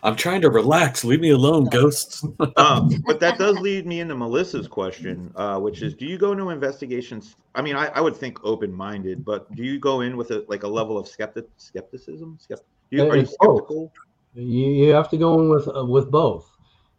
[0.04, 1.02] I'm trying to relax.
[1.04, 2.24] Leave me alone, ghosts.
[2.56, 6.30] um, but that does lead me into melissa's question uh, which is do you go
[6.32, 10.30] into investigations i mean i, I would think open-minded but do you go in with
[10.30, 13.58] a like a level of skeptic skepticism Skept- do you, are you It's both.
[13.58, 13.92] skeptical
[14.34, 16.50] you, you have to go in with uh, with both,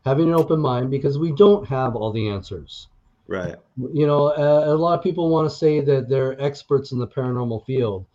[0.06, 2.88] having an open mind because we don't have all the answers.
[3.28, 7.00] right you know, uh, a lot of people want to say that they're experts in
[7.00, 8.06] the paranormal field,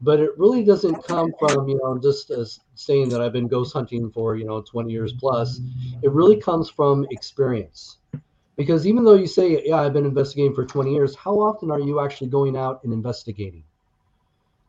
[0.00, 3.72] but it really doesn't come from, you know, just as saying that I've been ghost
[3.72, 5.60] hunting for, you know, 20 years plus.
[6.02, 7.98] It really comes from experience.
[8.56, 11.80] Because even though you say, yeah, I've been investigating for 20 years, how often are
[11.80, 13.64] you actually going out and investigating?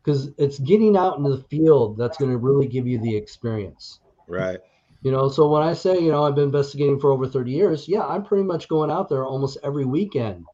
[0.03, 3.99] Because it's getting out into the field that's going to really give you the experience.
[4.27, 4.59] right
[5.03, 7.87] You know, so when I say, you know, I've been investigating for over 30 years,
[7.87, 10.45] yeah, I'm pretty much going out there almost every weekend,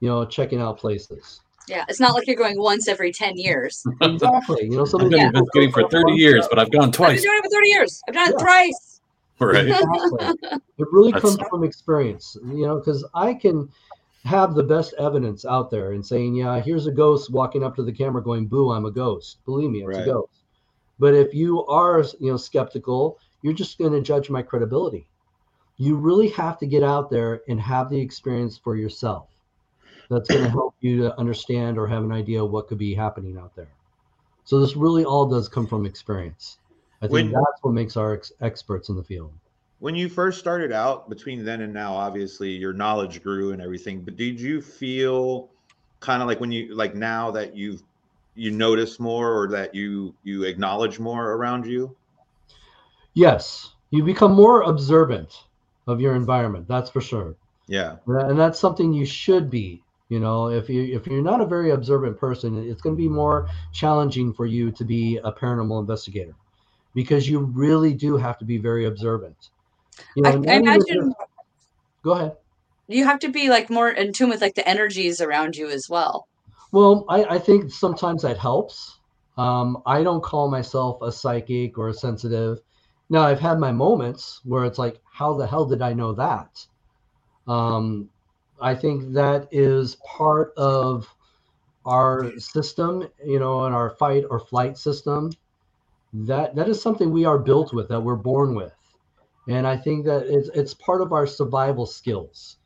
[0.00, 1.40] you know, checking out places.
[1.68, 3.84] Yeah, it's not like you're going once every 10 years.
[4.00, 4.64] Exactly.
[4.64, 7.10] You know, some I've been these investigating for 30 years, but I've gone twice.
[7.10, 8.02] I've been doing it for 30 years.
[8.08, 9.00] I've done it thrice.
[9.40, 9.66] Right.
[9.66, 10.58] Exactly.
[10.78, 13.68] It really That's- comes from experience, you know, because I can
[14.24, 17.82] have the best evidence out there and saying, yeah, here's a ghost walking up to
[17.82, 19.38] the camera going, boo, I'm a ghost.
[19.44, 20.02] Believe me, it's Right.
[20.02, 20.32] a ghost.
[20.98, 25.06] But if you are, you know, skeptical, you're just going to judge my credibility.
[25.76, 29.28] You really have to get out there and have the experience for yourself.
[30.08, 32.94] That's going to help you to understand or have an idea of what could be
[32.94, 33.68] happening out there.
[34.44, 36.56] So this really all does come from experience.
[37.02, 39.30] I think When- that's what makes our ex- experts in the field.
[39.80, 44.00] when you first started out between then and now obviously your knowledge grew and everything
[44.00, 45.50] but did you feel
[46.00, 47.82] kind of like when you like now that you've
[48.34, 51.94] you notice more or that you you acknowledge more around you
[53.14, 55.32] Yes, you become more observant
[55.86, 56.66] of your environment.
[56.68, 57.36] That's for sure,
[57.68, 59.82] yeah and that's something you should be.
[60.08, 63.08] You know, if you if you're not a very observant person, it's going to be
[63.08, 66.34] more challenging for you to be a paranormal investigator,
[66.94, 69.50] because you really do have to be very observant.
[70.14, 71.14] You I, know, I not even imagine
[72.02, 72.36] Go ahead.
[72.86, 75.88] you have to be like more in tune with like the energies around you as
[75.88, 76.26] well.
[76.70, 78.98] Well, I, I think sometimes that helps.
[79.38, 82.58] Um, I don't call myself a psychic or a sensitive.
[83.14, 86.66] Now, I've had my moments where it's like, how the hell did I know that?
[87.46, 88.10] Um,
[88.60, 91.06] I think that is part of
[91.86, 95.30] our system, you know, and our fight or flight system.
[96.12, 98.74] That that is something we are built with, that we're born with,
[99.48, 102.56] and I think that it's it's part of our survival skills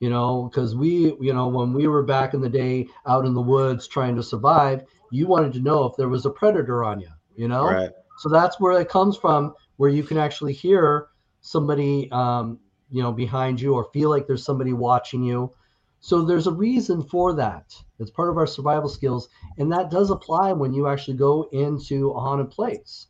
[0.00, 3.32] you know because we you know when we were back in the day out in
[3.32, 7.00] the woods trying to survive you wanted to know if there was a predator on
[7.00, 11.08] you you know right so that's where it comes from where you can actually hear
[11.40, 12.58] somebody um,
[12.90, 15.52] you know behind you or feel like there's somebody watching you.
[16.00, 17.74] So there's a reason for that.
[17.98, 22.10] It's part of our survival skills and that does apply when you actually go into
[22.10, 23.06] a haunted place.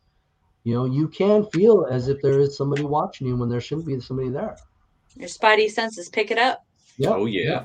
[0.64, 3.86] You know you can feel as if there is somebody watching you when there shouldn't
[3.86, 4.56] be somebody there.
[5.16, 6.64] Your spidey senses pick it up.
[6.98, 7.10] yeah.
[7.10, 7.64] Oh yeah.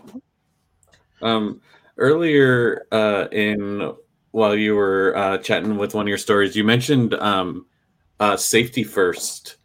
[1.21, 1.61] Um,
[1.97, 3.93] earlier uh, in
[4.31, 7.65] while you were uh, chatting with one of your stories, you mentioned um,
[8.21, 9.57] uh, safety first.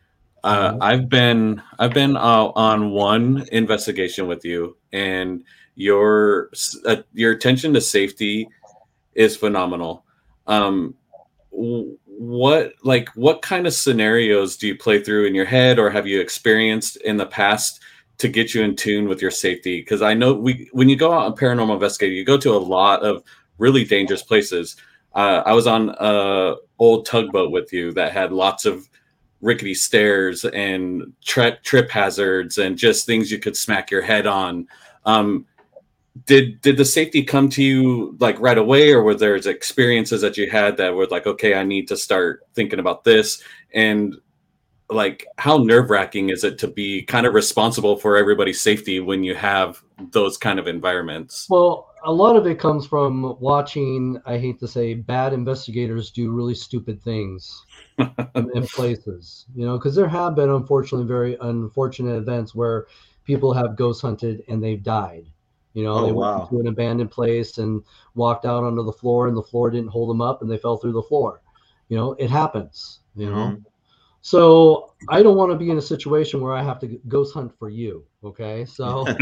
[0.43, 0.83] Uh, mm-hmm.
[0.83, 5.45] I've been I've been uh, on one investigation with you, and
[5.77, 6.51] your
[6.87, 8.49] uh, your attention to safety
[9.15, 10.05] is phenomenal.
[10.47, 10.95] Um,
[11.51, 16.07] what like what kind of scenarios do you play through in your head, or have
[16.07, 17.83] you experienced in the past
[18.19, 19.81] to get you in tune with your safety?
[19.81, 22.57] Because I know we when you go out on paranormal investigating, you go to a
[22.57, 23.23] lot of
[23.59, 24.77] really dangerous places.
[25.15, 28.89] Uh, I was on a old tugboat with you that had lots of
[29.41, 34.67] rickety stairs and tri- trip hazards and just things you could smack your head on.
[35.05, 35.47] Um,
[36.25, 40.39] did did the safety come to you like right away, or were there experiences that
[40.39, 43.43] you had that were like, okay, I need to start thinking about this?
[43.75, 44.17] And
[44.89, 49.25] like, how nerve wracking is it to be kind of responsible for everybody's safety when
[49.25, 51.47] you have those kind of environments?
[51.49, 54.21] Well, a lot of it comes from watching.
[54.27, 57.65] I hate to say, bad investigators do really stupid things
[57.99, 59.47] in places.
[59.55, 62.87] You know, because there have been unfortunately very unfortunate events where
[63.25, 65.27] people have ghost hunted and they've died.
[65.75, 66.39] You know, oh, they wow.
[66.39, 67.83] went to an abandoned place and
[68.15, 70.79] walked out onto the floor, and the floor didn't hold them up, and they fell
[70.79, 71.43] through the floor.
[71.89, 73.01] You know, it happens.
[73.15, 73.63] You know, mm-hmm.
[74.27, 77.57] So I don't want to be in a situation where I have to ghost hunt
[77.57, 78.05] for you.
[78.25, 79.05] Okay, so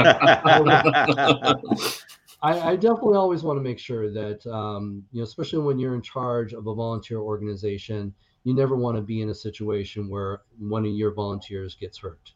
[2.43, 5.95] I, I, definitely always want to make sure that um, you know, especially when you're
[5.95, 8.14] in charge of a volunteer organization,
[8.45, 12.33] you never want to be in a situation where one of your volunteers gets hurt.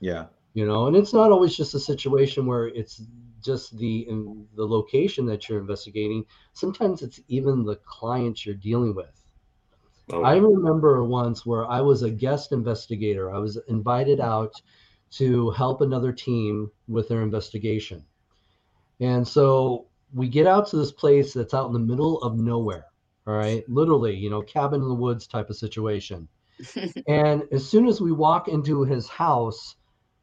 [0.00, 0.24] Yeah.
[0.54, 3.04] You know, and it's not always just a situation where it's
[3.40, 6.24] just the in the location that you're investigating.
[6.54, 9.19] Sometimes it's even the clients you're dealing with.
[10.12, 10.22] Oh.
[10.22, 13.32] I remember once where I was a guest investigator.
[13.32, 14.52] I was invited out
[15.12, 18.04] to help another team with their investigation
[19.00, 22.86] and so we get out to this place that's out in the middle of nowhere.
[23.26, 23.66] All right.
[23.68, 26.28] Literally, you know, cabin in the woods type of situation.
[27.08, 29.76] and as soon as we walk into his house,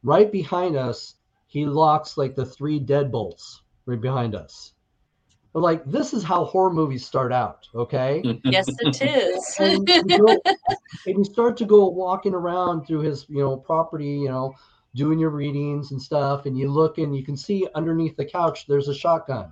[0.04, 1.16] right behind us,
[1.48, 4.74] he locks like the three deadbolts right behind us.
[5.58, 8.22] But like this is how horror movies start out, okay?
[8.44, 9.56] Yes, it is.
[9.58, 10.40] and, you go,
[11.08, 14.54] and you start to go walking around through his, you know, property, you know,
[14.94, 18.68] doing your readings and stuff, and you look and you can see underneath the couch
[18.68, 19.52] there's a shotgun,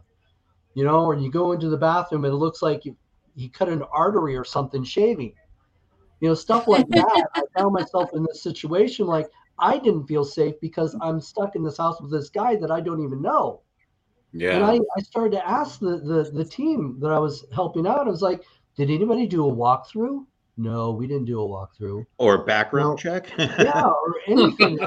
[0.76, 2.96] you know, or you go into the bathroom and it looks like you,
[3.36, 5.34] he cut an artery or something shaving,
[6.20, 7.30] you know, stuff like that.
[7.34, 11.64] I found myself in this situation like I didn't feel safe because I'm stuck in
[11.64, 13.62] this house with this guy that I don't even know.
[14.36, 14.56] Yeah.
[14.56, 18.06] And I, I started to ask the, the the team that I was helping out.
[18.06, 18.44] I was like,
[18.76, 20.26] did anybody do a walkthrough?
[20.58, 22.06] No, we didn't do a walkthrough.
[22.18, 23.32] Or a background check?
[23.38, 24.78] yeah, or anything.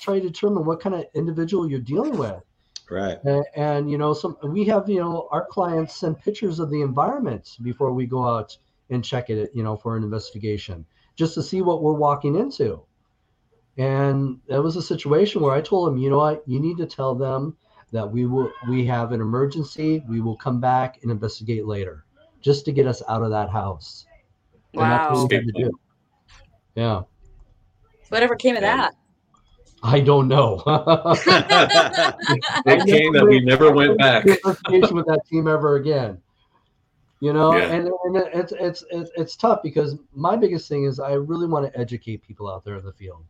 [0.00, 2.42] try to determine what kind of individual you're dealing with.
[2.90, 3.18] Right.
[3.24, 6.82] And, and, you know, some we have, you know, our clients send pictures of the
[6.82, 8.56] environment before we go out
[8.90, 10.84] and check it, you know, for an investigation,
[11.16, 12.82] just to see what we're walking into.
[13.76, 16.86] And that was a situation where I told them, you know what, you need to
[16.86, 17.56] tell them
[17.94, 20.02] that we will we have an emergency.
[20.08, 22.04] We will come back and investigate later,
[22.40, 24.06] just to get us out of that house.
[24.74, 25.28] Wow.
[26.74, 27.02] Yeah.
[28.08, 28.96] Whatever came of that.
[29.84, 30.60] I don't know.
[30.66, 31.24] it
[32.86, 34.24] came that we never went back.
[34.24, 36.18] with that team ever again.
[37.20, 37.66] You know, yeah.
[37.66, 41.72] and, and it's, it's it's it's tough because my biggest thing is I really want
[41.72, 43.24] to educate people out there in the field.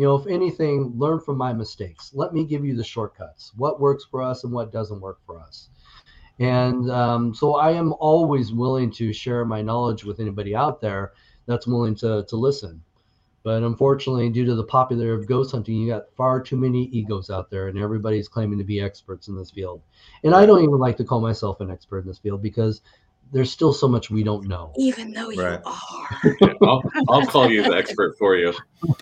[0.00, 2.12] You know, if anything, learn from my mistakes.
[2.14, 3.52] Let me give you the shortcuts.
[3.58, 5.68] What works for us and what doesn't work for us.
[6.38, 11.12] And um, so I am always willing to share my knowledge with anybody out there
[11.44, 12.82] that's willing to, to listen.
[13.42, 17.28] But unfortunately, due to the popularity of ghost hunting, you got far too many egos
[17.28, 19.82] out there, and everybody's claiming to be experts in this field.
[20.24, 22.80] And I don't even like to call myself an expert in this field because
[23.32, 24.72] there's still so much we don't know.
[24.78, 25.60] Even though you right.
[25.62, 26.56] are.
[26.62, 28.54] I'll, I'll call you the expert for you.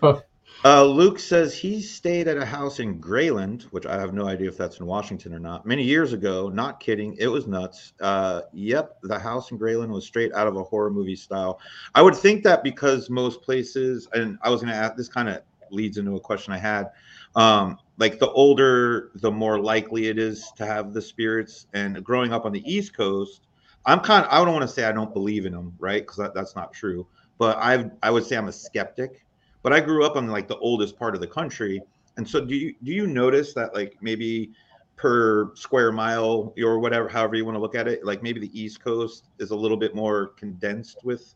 [0.64, 4.48] Uh, Luke says he stayed at a house in Grayland, which I have no idea
[4.48, 5.64] if that's in Washington or not.
[5.64, 7.92] Many years ago, not kidding, it was nuts.
[8.00, 11.60] Uh, yep, the house in Grayland was straight out of a horror movie style.
[11.94, 15.28] I would think that because most places, and I was going to ask, this kind
[15.28, 16.90] of leads into a question I had.
[17.36, 21.68] Um, like the older, the more likely it is to have the spirits.
[21.72, 23.42] And growing up on the East Coast,
[23.86, 26.02] I'm kind of, I don't want to say I don't believe in them, right?
[26.02, 27.06] Because that, that's not true.
[27.38, 29.24] But I I would say I'm a skeptic
[29.62, 31.80] but I grew up on like the oldest part of the country.
[32.16, 34.52] And so do you do you notice that like maybe
[34.96, 38.60] per square mile or whatever however you want to look at it, like maybe the
[38.60, 41.34] East Coast is a little bit more condensed with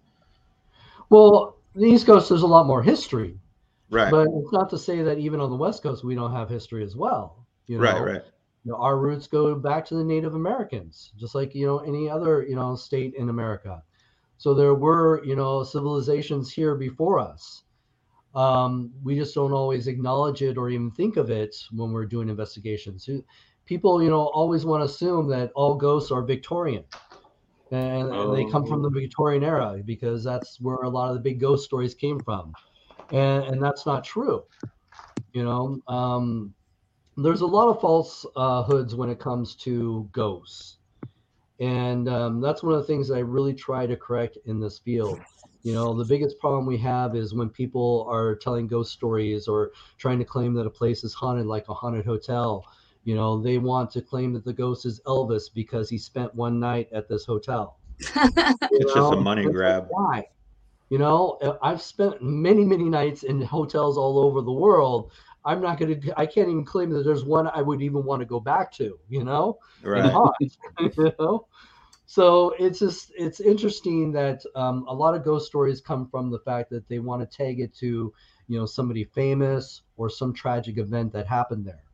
[1.10, 3.38] Well, the East Coast there's a lot more history.
[3.90, 4.10] Right.
[4.10, 6.82] But it's not to say that even on the West Coast we don't have history
[6.82, 7.46] as well.
[7.66, 7.84] You know?
[7.84, 8.22] Right, right.
[8.64, 12.08] You know, our roots go back to the Native Americans, just like you know any
[12.08, 13.82] other you know state in America.
[14.42, 17.62] So there were, you know, civilizations here before us.
[18.35, 22.28] Um, we just don't always acknowledge it or even think of it when we're doing
[22.28, 23.09] investigations.
[23.66, 26.85] People, you know, always want to assume that all ghosts are Victorian.
[27.70, 28.33] And, oh.
[28.33, 31.41] and they come from the Victorian era because that's where a lot of the big
[31.41, 32.53] ghost stories came from.
[33.11, 34.45] And, and that's not true.
[35.33, 36.55] You know, um,
[37.16, 40.78] there's a lot of false uh, hoods when it comes to ghosts
[41.62, 45.20] and um, that's one of the things i really try to correct in this field
[45.62, 49.72] you know the biggest problem we have is when people are telling ghost stories or
[49.98, 52.64] trying to claim that a place is haunted like a haunted hotel
[53.04, 56.58] you know they want to claim that the ghost is elvis because he spent one
[56.58, 58.94] night at this hotel it's know?
[58.94, 60.24] just a money grab why
[60.90, 65.12] you know i've spent many many nights in hotels all over the world
[65.44, 68.20] I'm not going to, I can't even claim that there's one I would even want
[68.20, 69.58] to go back to, you know?
[69.82, 70.04] Right.
[70.80, 71.46] you know?
[72.12, 76.40] So it's just, it's interesting that um, a lot of ghost stories come from the
[76.40, 78.12] fact that they want to tag it to,
[78.48, 81.84] you know, somebody famous or some tragic event that happened there.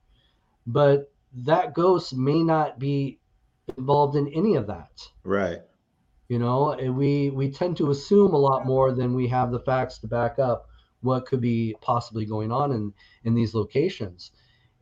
[0.67, 1.13] But
[1.45, 3.21] that ghost may not be
[3.77, 4.91] involved in any of that.
[5.23, 5.61] Right.
[6.29, 9.99] You know, we we tend to assume a lot more than we have the facts
[9.99, 10.67] to back up
[11.01, 12.93] what could be possibly going on in
[13.23, 14.33] in these locations.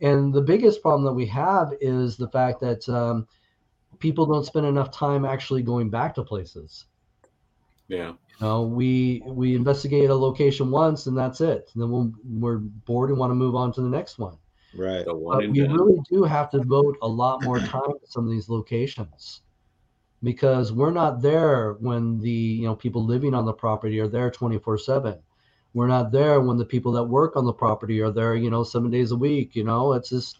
[0.01, 3.28] And the biggest problem that we have is the fact that um,
[3.99, 6.86] people don't spend enough time actually going back to places.
[7.88, 8.09] Yeah.
[8.09, 11.70] You know, we we investigate a location once and that's it.
[11.74, 14.36] And then we'll, we're bored and want to move on to the next one.
[14.74, 15.05] Right.
[15.07, 18.49] But we really do have to devote a lot more time to some of these
[18.49, 19.42] locations
[20.22, 24.30] because we're not there when the you know people living on the property are there
[24.30, 25.18] 24 7
[25.74, 28.64] we're not there when the people that work on the property are there you know
[28.64, 30.38] seven days a week you know it's just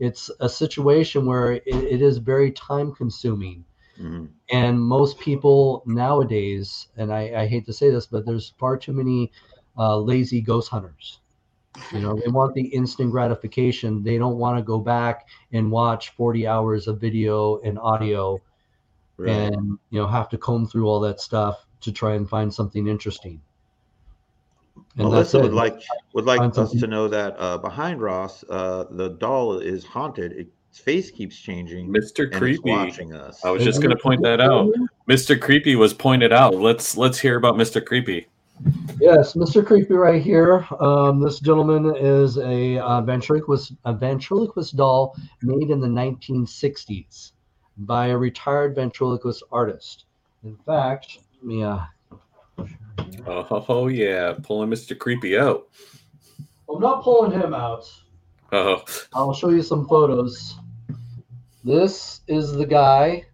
[0.00, 3.64] it's a situation where it, it is very time consuming
[4.00, 4.24] mm-hmm.
[4.50, 8.92] and most people nowadays and I, I, hate to say this but there's far too
[8.92, 9.30] many
[9.76, 11.20] uh, lazy ghost hunters
[11.92, 16.10] you know they want the instant gratification they don't want to go back and watch
[16.10, 18.40] 40 hours of video and audio
[19.18, 19.30] right.
[19.30, 22.88] and you know have to comb through all that stuff to try and find something
[22.88, 23.40] interesting
[24.96, 25.80] and Melissa would like
[26.12, 30.32] would like us to know that uh, behind Ross, uh, the doll is haunted.
[30.32, 31.92] Its face keeps changing.
[31.92, 32.30] Mr.
[32.30, 33.44] Creepy watching us.
[33.44, 34.72] I was just going to point that out.
[35.08, 35.40] Mr.
[35.40, 36.54] Creepy was pointed out.
[36.54, 37.84] Let's let's hear about Mr.
[37.84, 38.26] Creepy.
[39.00, 39.64] Yes, Mr.
[39.64, 40.66] Creepy right here.
[40.80, 47.32] Um, this gentleman is a uh, ventriloquist a ventriloquist doll made in the 1960s
[47.78, 50.04] by a retired ventriloquist artist.
[50.44, 51.78] In fact, let me uh,
[52.58, 54.98] Oh, oh yeah, pulling Mr.
[54.98, 55.68] Creepy out.
[56.68, 57.90] I'm not pulling him out.
[58.52, 58.82] Oh.
[59.14, 60.56] I'll show you some photos.
[61.64, 63.26] This is the guy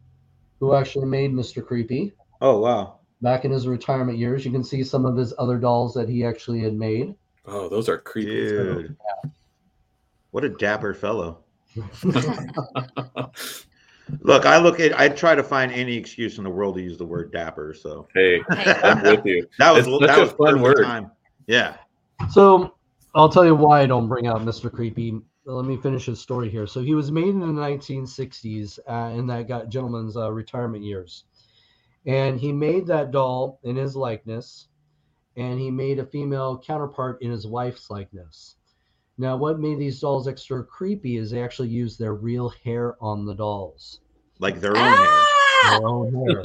[0.61, 1.65] who actually made Mr.
[1.65, 2.13] Creepy.
[2.41, 2.99] Oh wow.
[3.23, 6.25] Back in his retirement years, you can see some of his other dolls that he
[6.25, 7.15] actually had made.
[7.47, 8.31] Oh, those are creepy.
[8.31, 8.97] Dude.
[10.33, 11.39] What a dapper fellow.
[14.21, 16.97] Look, I look at I try to find any excuse in the world to use
[16.97, 17.75] the word dapper.
[17.75, 19.47] So hey, I'm with you.
[19.59, 20.83] that was it's that was a fun word.
[20.83, 21.11] Time.
[21.47, 21.77] Yeah.
[22.31, 22.75] So
[23.15, 24.71] I'll tell you why I don't bring out Mr.
[24.71, 25.21] Creepy.
[25.45, 26.67] Let me finish his story here.
[26.67, 31.25] So he was made in the 1960s uh, in that got gentleman's uh, retirement years,
[32.05, 34.69] and he made that doll in his likeness,
[35.37, 38.57] and he made a female counterpart in his wife's likeness.
[39.19, 43.25] Now, what made these dolls extra creepy is they actually use their real hair on
[43.25, 44.01] the dolls.
[44.39, 45.27] Like their own ah!
[45.63, 45.79] hair.
[45.79, 46.43] Their own hair.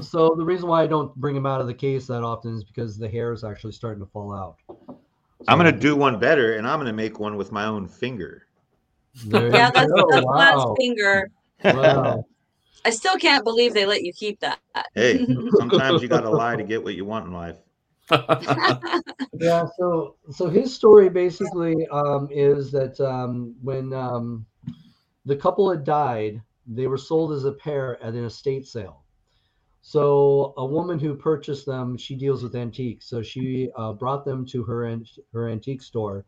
[0.02, 2.64] so the reason why I don't bring them out of the case that often is
[2.64, 4.56] because the hair is actually starting to fall out.
[4.66, 4.98] So,
[5.46, 8.46] I'm gonna do one better, and I'm gonna make one with my own finger.
[9.24, 10.34] Yeah, that's, that's wow.
[10.34, 11.30] last finger.
[11.64, 12.24] Wow.
[12.84, 14.58] I still can't believe they let you keep that.
[14.94, 15.26] Hey,
[15.58, 17.56] sometimes you gotta lie to get what you want in life.
[19.32, 19.64] Yeah.
[19.78, 24.46] So so his story basically um, is that um, when um,
[25.24, 29.02] the couple had died, they were sold as a pair at an estate sale.
[29.82, 33.06] So a woman who purchased them, she deals with antiques.
[33.06, 34.98] So she uh, brought them to her
[35.32, 36.24] her antique store,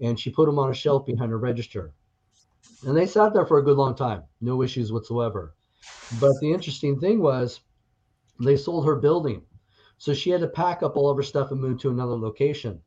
[0.00, 1.92] and she put them on a shelf behind her register.
[2.86, 5.54] And they sat there for a good long time, no issues whatsoever.
[6.20, 7.60] But the interesting thing was,
[8.40, 9.42] they sold her building
[10.02, 12.80] so she had to pack up all of her stuff and move to another location.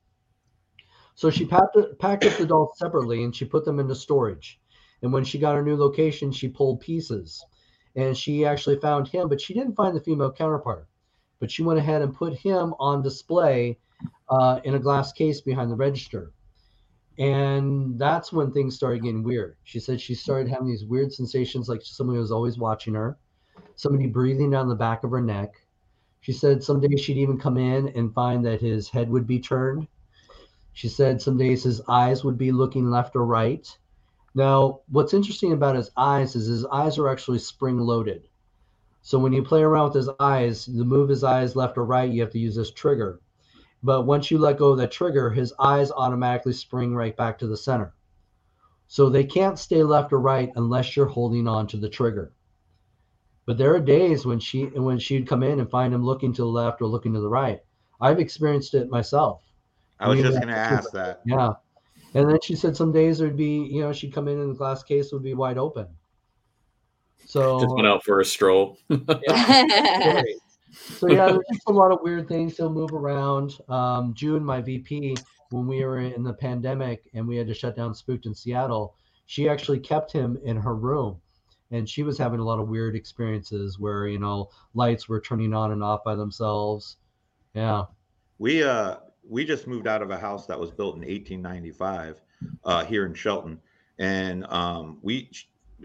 [1.14, 4.60] So she packed, packed up the dolls separately and she put them into storage.
[5.02, 7.42] And when she got her new location, she pulled pieces
[7.96, 10.90] and she actually found him, but she didn't find the female counterpart.
[11.40, 13.80] But she went ahead and put him on display
[14.28, 16.34] uh, in a glass case behind the register.
[17.18, 19.56] And that's when things started getting weird.
[19.64, 23.18] She said she started having these weird sensations like someone was always watching her.
[23.78, 25.65] somebody breathing down the back of her neck.
[26.26, 29.40] She said some days she'd even come in and find that his head would be
[29.40, 29.88] turned.
[30.74, 33.68] She said some days his eyes would be looking left or right.
[34.34, 38.28] Now, what's interesting about his eyes is his eyes are actually spring loaded.
[39.04, 42.10] So when you play around with his eyes, to move his eyes left or right,
[42.10, 43.22] you have to use this trigger.
[43.84, 47.48] But once you let go of that trigger, his eyes automatically spring right back to
[47.48, 47.94] the center.
[48.88, 52.34] So they can't stay left or right unless you're holding on to the trigger.
[53.46, 56.42] But there are days when she when she'd come in and find him looking to
[56.42, 57.60] the left or looking to the right.
[58.02, 59.42] I've experienced it myself.
[60.00, 61.22] I was just going to ask that.
[61.26, 61.54] Yeah.
[62.14, 64.58] And then she said some days there'd be, you know, she'd come in and the
[64.58, 65.88] glass case would be wide open.
[67.26, 68.78] So just went out for a stroll.
[68.90, 70.22] yeah,
[70.72, 72.58] so yeah, there's just a lot of weird things.
[72.58, 73.58] He'll move around.
[73.68, 75.16] Um, June, my VP,
[75.50, 78.96] when we were in the pandemic and we had to shut down Spooked in Seattle,
[79.26, 81.20] she actually kept him in her room,
[81.72, 85.54] and she was having a lot of weird experiences where you know lights were turning
[85.54, 86.98] on and off by themselves.
[87.54, 87.86] Yeah.
[88.38, 88.98] We uh
[89.28, 92.22] we just moved out of a house that was built in 1895
[92.64, 93.60] uh, here in Shelton,
[93.98, 95.30] and um, we,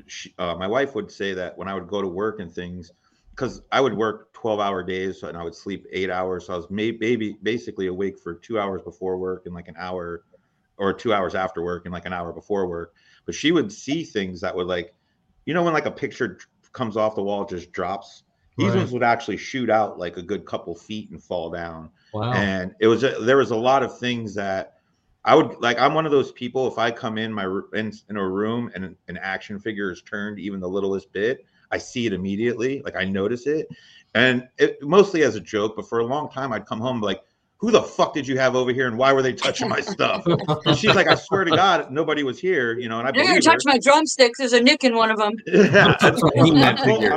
[0.07, 2.93] she, uh, my wife would say that when I would go to work and things,
[3.31, 6.57] because I would work 12 hour days and I would sleep eight hours, so I
[6.57, 10.25] was maybe basically awake for two hours before work and like an hour,
[10.77, 12.95] or two hours after work and like an hour before work.
[13.27, 14.95] But she would see things that would like,
[15.45, 16.39] you know, when like a picture
[16.73, 18.25] comes off the wall, just drops.
[18.57, 18.79] These right.
[18.79, 22.33] ones would actually shoot out like a good couple feet and fall down Wow.
[22.33, 24.75] And it was a, there was a lot of things that
[25.25, 25.79] I would like.
[25.79, 26.67] I'm one of those people.
[26.67, 30.39] If I come in my in, in a room and an action figure is turned
[30.39, 32.83] even the littlest bit, I see it immediately.
[32.83, 33.69] Like I notice it,
[34.15, 35.75] and it mostly as a joke.
[35.77, 37.23] But for a long time, I'd come home like,
[37.61, 40.25] who the fuck did you have over here and why were they touching my stuff?
[40.27, 42.99] and she's like, I swear to God, nobody was here, you know.
[42.99, 44.39] And I You're gonna touch my drumsticks.
[44.39, 45.33] There's a nick in one of them.
[45.71, 46.17] Yeah, I'm,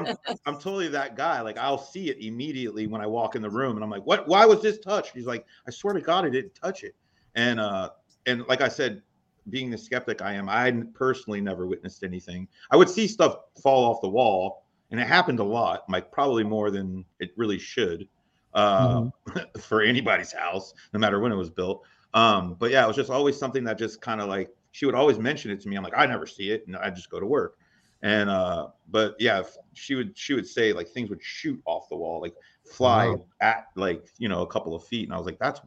[0.06, 1.39] I'm, I'm, totally that guy.
[1.41, 4.28] Like I'll see it immediately when I walk in the room, and I'm like, what?
[4.28, 5.14] Why was this touched?
[5.14, 6.96] He's like, I swear to God, I didn't touch it.
[7.36, 7.91] And uh,
[8.26, 9.02] and like I said,
[9.50, 12.48] being the skeptic I am, I personally never witnessed anything.
[12.70, 16.44] I would see stuff fall off the wall, and it happened a lot, like probably
[16.44, 18.08] more than it really should
[18.54, 19.60] uh, mm-hmm.
[19.60, 21.84] for anybody's house, no matter when it was built.
[22.14, 24.95] Um, but yeah, it was just always something that just kind of like she would
[24.95, 25.76] always mention it to me.
[25.76, 27.58] I'm like, I never see it, and I just go to work.
[28.01, 29.43] And uh, but yeah,
[29.74, 32.36] she would she would say like things would shoot off the wall, like
[32.70, 33.26] fly wow.
[33.41, 35.62] at like you know a couple of feet, and I was like, that's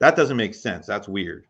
[0.00, 0.86] that doesn't make sense.
[0.86, 1.46] That's weird.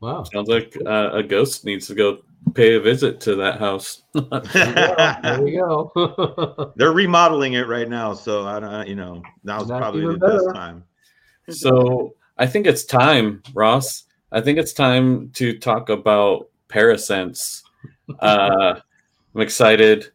[0.00, 2.18] Wow, sounds like uh, a ghost needs to go
[2.54, 4.02] pay a visit to that house.
[4.14, 6.72] there we go.
[6.76, 10.44] They're remodeling it right now, so I don't, you know, now's Not probably the better.
[10.44, 10.84] best time.
[11.48, 14.04] So I think it's time, Ross.
[14.30, 17.62] I think it's time to talk about Parasense.
[18.20, 18.80] Uh,
[19.34, 20.10] I'm excited.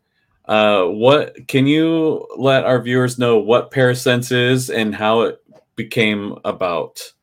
[0.45, 5.39] Uh, what can you let our viewers know what Parasense is and how it
[5.75, 7.13] became about?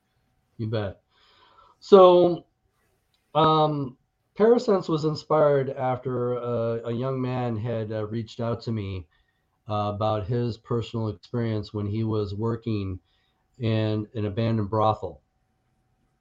[0.59, 1.01] You bet.
[1.81, 2.45] So,
[3.35, 3.97] um,
[4.39, 9.07] Parasense was inspired after uh, a young man had uh, reached out to me
[9.69, 12.99] uh, about his personal experience when he was working
[13.61, 15.21] in an abandoned brothel.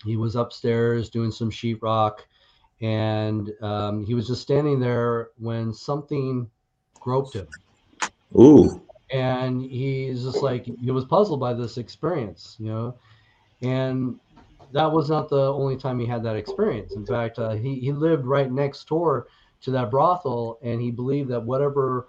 [0.06, 2.20] He was upstairs doing some sheetrock,
[2.82, 6.50] and um, he was just standing there when something
[7.00, 7.48] groped him.
[8.38, 8.82] Ooh.
[9.12, 12.96] And he's just like, he was puzzled by this experience, you know.
[13.62, 14.20] And
[14.74, 16.96] that was not the only time he had that experience.
[16.96, 19.28] In fact, uh, he he lived right next door
[19.62, 22.08] to that brothel, and he believed that whatever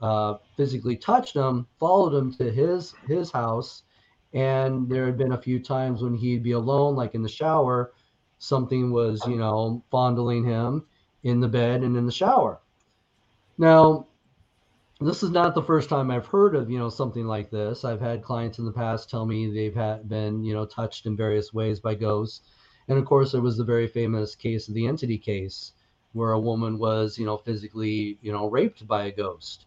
[0.00, 3.82] uh, physically touched him followed him to his his house.
[4.32, 7.92] And there had been a few times when he'd be alone, like in the shower,
[8.38, 10.86] something was you know fondling him
[11.24, 12.60] in the bed and in the shower.
[13.58, 14.06] Now,
[15.00, 17.84] this is not the first time I've heard of you know something like this.
[17.84, 21.16] I've had clients in the past tell me they've had been you know touched in
[21.16, 22.42] various ways by ghosts,
[22.88, 25.72] and of course there was the very famous case of the entity case
[26.12, 29.66] where a woman was you know physically you know raped by a ghost.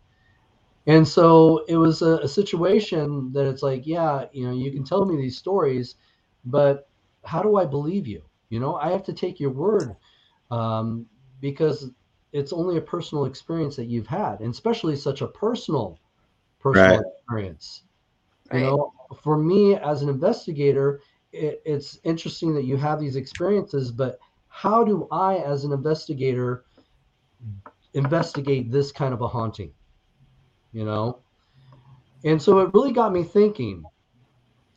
[0.88, 4.86] And so it was a, a situation that it's like, yeah, you know, you can
[4.86, 5.96] tell me these stories,
[6.46, 6.88] but
[7.26, 8.24] how do I believe you?
[8.50, 9.98] You know, I have to take your word
[10.50, 11.06] um,
[11.42, 11.92] because
[12.38, 16.00] it's only a personal experience that you've had, and especially such a personal
[16.60, 17.06] personal right.
[17.18, 17.84] experience.
[18.52, 18.60] Right.
[18.60, 23.92] You know, for me as an investigator, it, it's interesting that you have these experiences,
[23.92, 24.20] but
[24.50, 26.64] how do I, as an investigator,
[27.94, 29.72] investigate this kind of a haunting?
[30.74, 31.20] You know,
[32.24, 33.84] and so it really got me thinking.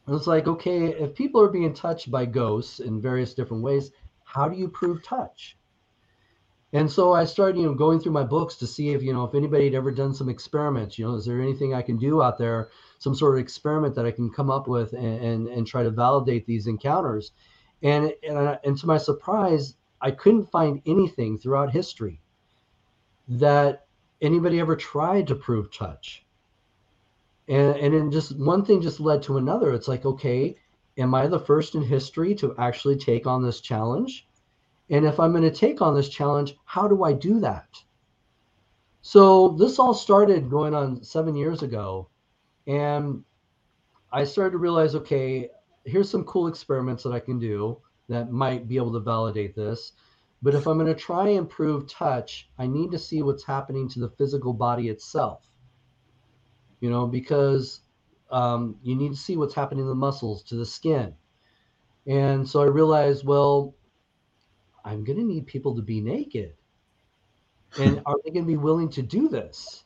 [0.08, 3.92] It's like, okay, if people are being touched by ghosts in various different ways,
[4.24, 5.56] how do you prove touch?
[6.72, 9.24] And so I started, you know, going through my books to see if, you know,
[9.24, 12.22] if anybody had ever done some experiments, you know, is there anything I can do
[12.22, 15.66] out there, some sort of experiment that I can come up with and and, and
[15.66, 17.32] try to validate these encounters.
[17.82, 22.20] And and, I, and to my surprise, I couldn't find anything throughout history
[23.26, 23.86] that
[24.22, 26.24] anybody ever tried to prove touch.
[27.48, 29.72] And and then just one thing just led to another.
[29.72, 30.56] It's like, okay,
[30.98, 34.28] am I the first in history to actually take on this challenge?
[34.90, 37.68] And if I'm going to take on this challenge, how do I do that?
[39.02, 42.08] So this all started going on seven years ago.
[42.66, 43.24] And
[44.12, 45.48] I started to realize okay,
[45.84, 49.92] here's some cool experiments that I can do that might be able to validate this.
[50.42, 53.88] But if I'm going to try and prove touch, I need to see what's happening
[53.90, 55.46] to the physical body itself.
[56.80, 57.80] You know, because
[58.30, 61.14] um, you need to see what's happening to the muscles, to the skin.
[62.06, 63.74] And so I realized, well,
[64.84, 66.54] I'm going to need people to be naked.
[67.78, 69.84] And are they going to be willing to do this?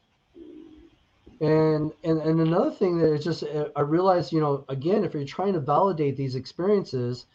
[1.40, 5.14] And, and and another thing that is just uh, I realized, you know, again, if
[5.14, 7.26] you're trying to validate these experiences,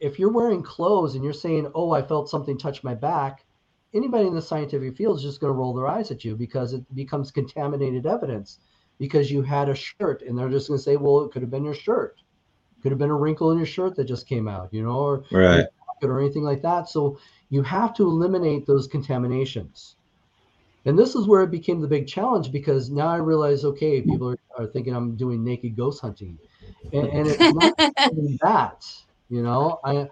[0.00, 3.44] if you're wearing clothes and you're saying, "Oh, I felt something touch my back,"
[3.92, 6.72] anybody in the scientific field is just going to roll their eyes at you because
[6.72, 8.58] it becomes contaminated evidence
[8.98, 11.50] because you had a shirt and they're just going to say, "Well, it could have
[11.50, 12.16] been your shirt.
[12.82, 15.24] Could have been a wrinkle in your shirt that just came out, you know, or
[15.30, 15.66] right
[16.08, 16.88] or anything like that.
[16.88, 17.18] So
[17.50, 19.96] you have to eliminate those contaminations.
[20.86, 24.30] And this is where it became the big challenge because now I realize, okay, people
[24.30, 26.38] are, are thinking I'm doing naked ghost hunting.
[26.92, 27.76] And, and it's not
[28.42, 28.86] that,
[29.28, 30.08] you know, I,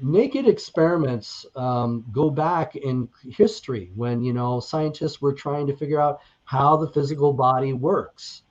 [0.00, 6.00] naked experiments um, go back in history when, you know, scientists were trying to figure
[6.00, 8.42] out how the physical body works.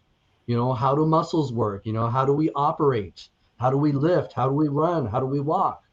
[0.46, 1.86] You know, how do muscles work?
[1.86, 3.28] You know, how do we operate?
[3.58, 4.34] How do we lift?
[4.34, 5.06] How do we run?
[5.06, 5.84] How do we walk?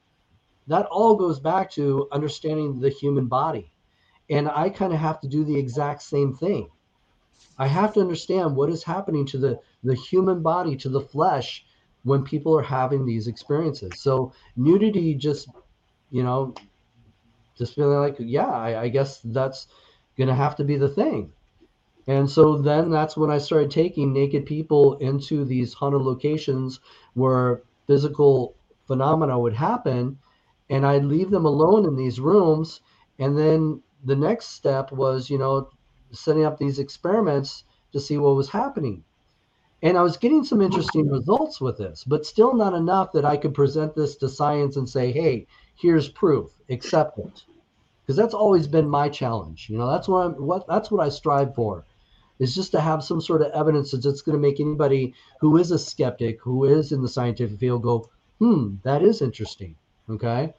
[0.67, 3.73] That all goes back to understanding the human body.
[4.29, 6.69] And I kind of have to do the exact same thing.
[7.59, 11.65] I have to understand what is happening to the, the human body, to the flesh,
[12.03, 14.01] when people are having these experiences.
[14.01, 15.49] So nudity just,
[16.11, 16.55] you know,
[17.57, 19.67] just feeling like, yeah, I, I guess that's
[20.17, 21.33] going to have to be the thing.
[22.07, 26.79] And so then that's when I started taking naked people into these haunted locations
[27.15, 28.55] where physical
[28.87, 30.19] phenomena would happen
[30.69, 32.81] and I'd leave them alone in these rooms.
[33.19, 35.71] And then the next step was, you know,
[36.13, 39.05] setting up these experiments to see what was happening.
[39.83, 43.37] And I was getting some interesting results with this, but still not enough that I
[43.37, 45.47] could present this to science and say, hey,
[45.77, 47.45] here's proof, accept it.
[48.03, 49.69] Because that's always been my challenge.
[49.69, 51.85] You know, that's what I'm what that's what I strive for.
[52.39, 55.71] Is just to have some sort of evidence that's going to make anybody who is
[55.71, 58.09] a skeptic, who is in the scientific field, go,
[58.39, 59.75] hmm, that is interesting.
[60.09, 60.53] Okay.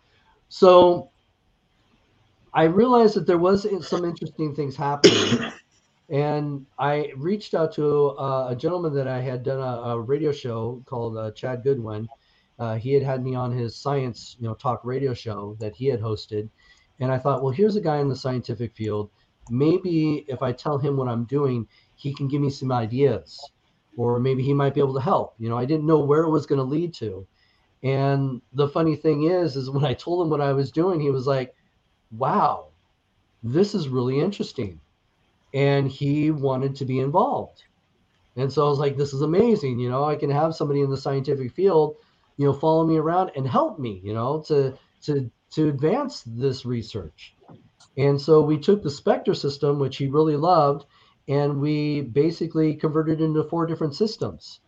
[0.50, 1.12] So
[2.54, 5.52] I realized that there was some interesting things happening.
[6.10, 10.32] and I reached out to uh, a gentleman that I had done a, a radio
[10.32, 12.08] show called uh, Chad Goodwin.
[12.60, 15.86] Uh, he had had me on his science, you know, talk radio show that he
[15.86, 16.50] had hosted,
[17.00, 19.12] and I thought, well, here's a guy in the scientific field.
[19.52, 23.40] Maybe if I tell him what I'm doing, he can give me some ideas,
[23.96, 25.36] or maybe he might be able to help.
[25.38, 27.28] You know, I didn't know where it was going to lead to,
[27.84, 31.12] and the funny thing is, is when I told him what I was doing, he
[31.12, 31.56] was like,
[32.12, 32.68] wow,
[33.44, 34.80] this is really interesting.
[35.54, 37.64] And he wanted to be involved.
[38.36, 39.80] And so I was like, this is amazing.
[39.80, 41.96] You know, I can have somebody in the scientific field,
[42.38, 46.66] you know, follow me around and help me, you know, to to to advance this
[46.66, 47.36] research.
[47.98, 50.86] And so we took the Spectre system, which he really loved,
[51.28, 54.60] and we basically converted into four different systems.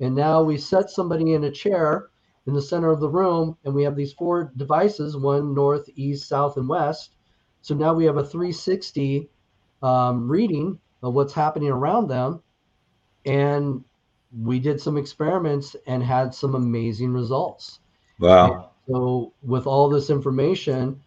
[0.00, 2.08] And now we set somebody in a chair
[2.46, 6.28] in the center of the room, and we have these four devices one north, east,
[6.28, 7.12] south, and west.
[7.60, 9.28] So now we have a 360
[9.82, 12.42] um, reading of what's happening around them.
[13.24, 13.84] And
[14.40, 17.80] we did some experiments and had some amazing results.
[18.18, 18.52] Wow.
[18.54, 21.00] And so, with all this information,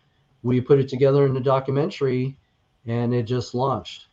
[0.43, 2.37] we put it together in a documentary
[2.85, 4.07] and it just launched.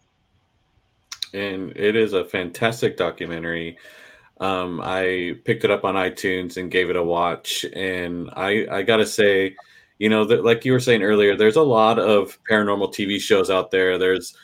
[1.35, 3.79] And it is a fantastic documentary.
[4.43, 8.83] Um, I picked it up on iTunes and gave it a watch, and I I
[8.83, 9.55] gotta say,
[9.99, 13.51] you know, that like you were saying earlier, there's a lot of paranormal TV shows
[13.51, 13.99] out there.
[13.99, 14.35] There's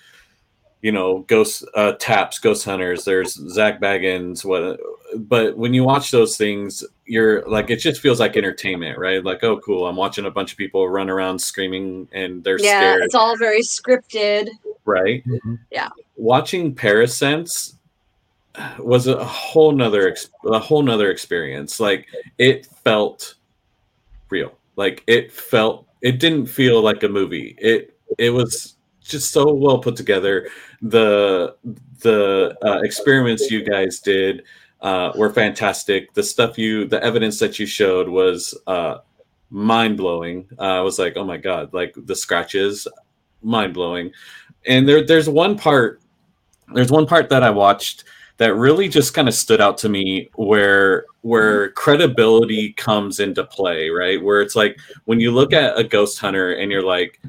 [0.82, 3.04] you know, ghost uh, taps, ghost hunters.
[3.04, 4.44] There's Zak Bagans.
[4.44, 4.78] What?
[5.16, 9.24] But when you watch those things, you're like, it just feels like entertainment, right?
[9.24, 9.88] Like, oh, cool.
[9.88, 13.02] I'm watching a bunch of people run around screaming, and they're yeah, scared.
[13.02, 14.50] it's all very scripted.
[14.84, 15.26] right.
[15.26, 15.54] Mm-hmm.
[15.72, 15.88] Yeah.
[16.16, 17.74] Watching Parasense
[18.78, 20.14] was a whole nother
[20.46, 22.06] a whole nother experience like
[22.38, 23.34] it felt
[24.30, 28.76] real like it felt it didn't feel like a movie it it was
[29.08, 30.48] just so well put together.
[30.82, 31.56] The
[32.00, 34.44] the uh, experiments you guys did
[34.80, 36.12] uh, were fantastic.
[36.14, 38.98] The stuff you, the evidence that you showed was uh,
[39.50, 40.48] mind blowing.
[40.58, 42.86] Uh, I was like, oh my god, like the scratches,
[43.42, 44.12] mind blowing.
[44.66, 46.00] And there, there's one part,
[46.74, 48.04] there's one part that I watched
[48.38, 51.74] that really just kind of stood out to me where where mm-hmm.
[51.74, 54.22] credibility comes into play right?
[54.22, 57.20] Where it's like when you look at a ghost hunter and you're like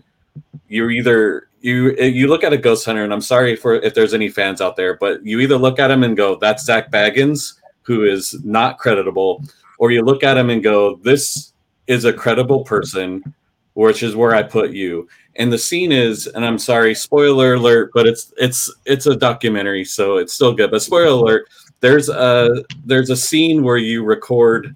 [0.70, 4.14] you're either you you look at a ghost hunter and i'm sorry for if there's
[4.14, 7.56] any fans out there but you either look at him and go that's Zak Bagans
[7.82, 9.44] who is not creditable
[9.78, 11.54] or you look at him and go this
[11.88, 13.34] is a credible person
[13.74, 15.08] which is where i put you
[15.40, 19.84] and the scene is and i'm sorry spoiler alert but it's it's it's a documentary
[19.84, 21.48] so it's still good but spoiler alert
[21.80, 24.76] there's a there's a scene where you record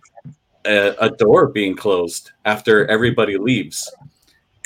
[0.65, 3.91] a, a door being closed after everybody leaves.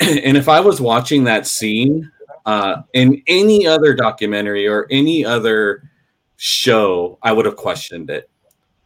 [0.00, 2.10] And if i was watching that scene
[2.46, 5.90] uh, in any other documentary or any other
[6.36, 8.30] show i would have questioned it.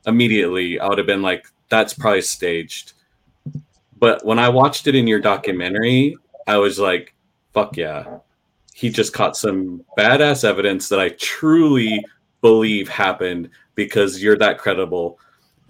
[0.06, 2.94] Immediately i would have been like that's probably staged.
[3.98, 6.16] But when i watched it in your documentary
[6.46, 7.14] I was like,
[7.52, 8.18] fuck yeah.
[8.74, 12.04] He just caught some badass evidence that I truly
[12.40, 15.18] believe happened because you're that credible.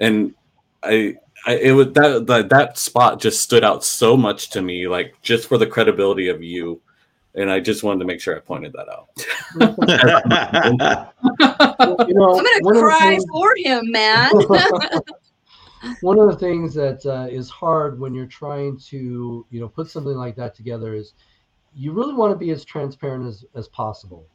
[0.01, 0.35] And
[0.83, 1.17] I,
[1.47, 5.15] I it was that, that that spot just stood out so much to me, like
[5.23, 6.81] just for the credibility of you.
[7.35, 9.09] And I just wanted to make sure I pointed that out.
[12.09, 14.31] you know, I'm gonna cry for him, man.
[16.01, 19.91] one of the things that uh, is hard when you're trying to you know put
[19.91, 21.15] something like that together is
[21.75, 24.27] you really want to be as transparent as, as possible.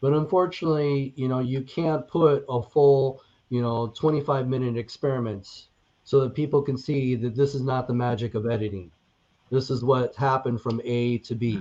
[0.00, 5.68] But unfortunately you know you can't put a full you know 25 minute experiments
[6.04, 8.90] so that people can see that this is not the magic of editing.
[9.50, 11.60] This is what happened from a to b.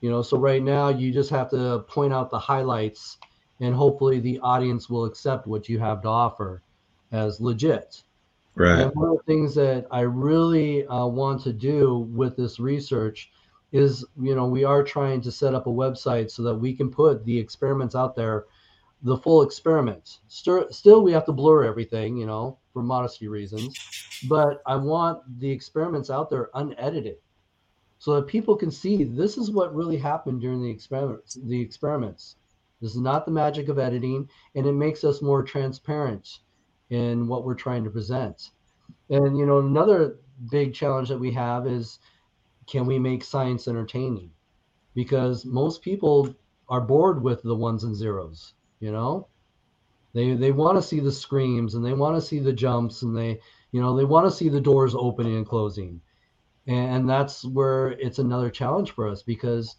[0.00, 3.18] You know so right now you just have to point out the highlights
[3.60, 6.62] and hopefully the audience will accept what you have to offer
[7.12, 8.02] as legit
[8.54, 8.80] Right.
[8.80, 13.30] And one of the things that I really uh, want to do with this research
[13.72, 16.90] is, you know, we are trying to set up a website so that we can
[16.90, 18.46] put the experiments out there,
[19.02, 20.20] the full experiments.
[20.28, 23.78] Still, still we have to blur everything, you know, for modesty reasons.
[24.28, 27.16] But I want the experiments out there unedited
[27.98, 31.38] so that people can see this is what really happened during the experiments.
[31.44, 32.36] The experiments.
[32.80, 36.40] This is not the magic of editing, and it makes us more transparent
[36.90, 38.50] in what we're trying to present.
[39.08, 40.18] And you know, another
[40.50, 41.98] big challenge that we have is
[42.66, 44.30] can we make science entertaining?
[44.94, 46.34] Because most people
[46.68, 49.28] are bored with the ones and zeros, you know?
[50.12, 53.16] They they want to see the screams and they want to see the jumps and
[53.16, 56.00] they, you know, they want to see the doors opening and closing.
[56.66, 59.76] And that's where it's another challenge for us because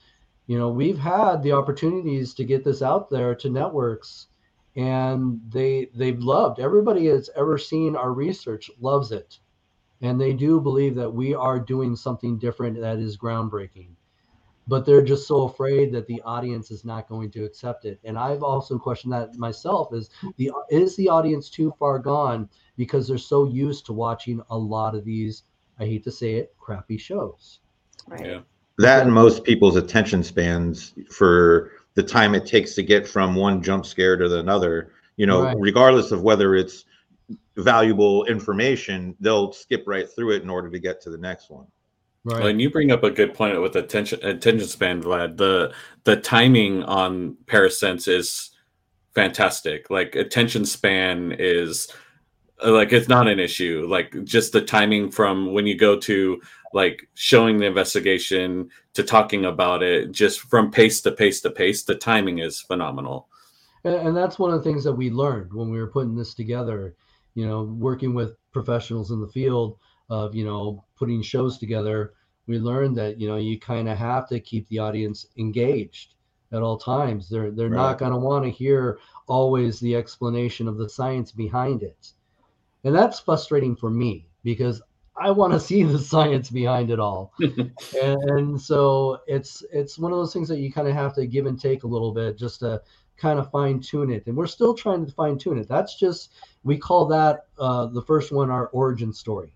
[0.48, 4.28] you know, we've had the opportunities to get this out there to networks
[4.76, 6.60] and they they've loved.
[6.60, 9.40] Everybody that's ever seen our research loves it.
[10.02, 13.90] And they do believe that we are doing something different that is groundbreaking.
[14.68, 18.00] But they're just so afraid that the audience is not going to accept it.
[18.04, 22.48] And i've also questioned that myself is the is the audience too far gone
[22.78, 25.44] because they're so used to watching a lot of these
[25.80, 27.60] i hate to say it crappy shows?
[28.08, 28.26] Right.
[28.26, 28.40] Yeah.
[28.78, 33.62] that and most people's attention spans for the time it takes to get from one
[33.62, 35.58] jump scare to another you know right.
[35.60, 36.86] regardless of whether it's
[37.58, 41.66] valuable information they'll skip right through it in order to get to the next one.
[42.24, 42.40] Right.
[42.40, 45.74] Well, and you bring up a good point with attention attention span vlad the
[46.04, 48.52] the timing on parasense is
[49.16, 49.90] fantastic.
[49.90, 51.92] Like attention span is
[52.64, 53.88] like it's not an issue.
[53.90, 56.42] Like just the timing from when you go to
[56.74, 61.84] like showing the investigation to talking about it just from pace to pace to pace
[61.84, 63.28] the timing is phenomenal.
[63.84, 66.36] And, and, that's one of the things that we learned when we were putting this
[66.36, 66.96] together
[67.36, 69.78] you know working with professionals in the field
[70.10, 72.14] of you know putting shows together.
[72.48, 76.16] We learned that you know you kind of have to keep the audience engaged
[76.52, 77.30] at all times.
[77.30, 77.78] They're they're right.
[77.78, 82.12] not going to want to hear always the explanation of the science behind it.
[82.84, 84.82] And that's frustrating for me because
[85.16, 87.34] I want to see the science behind it all.
[87.40, 91.28] and, and, so it's it's one of those things that you kind of have to
[91.28, 92.82] give and take a little bit just to
[93.18, 94.26] kind of fine tune it.
[94.28, 95.68] And we're still trying to fine tune it.
[95.68, 96.32] That's just
[96.64, 99.54] we call that uh, the first one our origin story.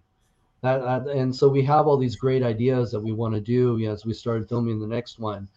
[0.61, 3.77] That, that, and so we have all these great ideas that we want to do
[3.77, 5.47] you know, as we started filming the next one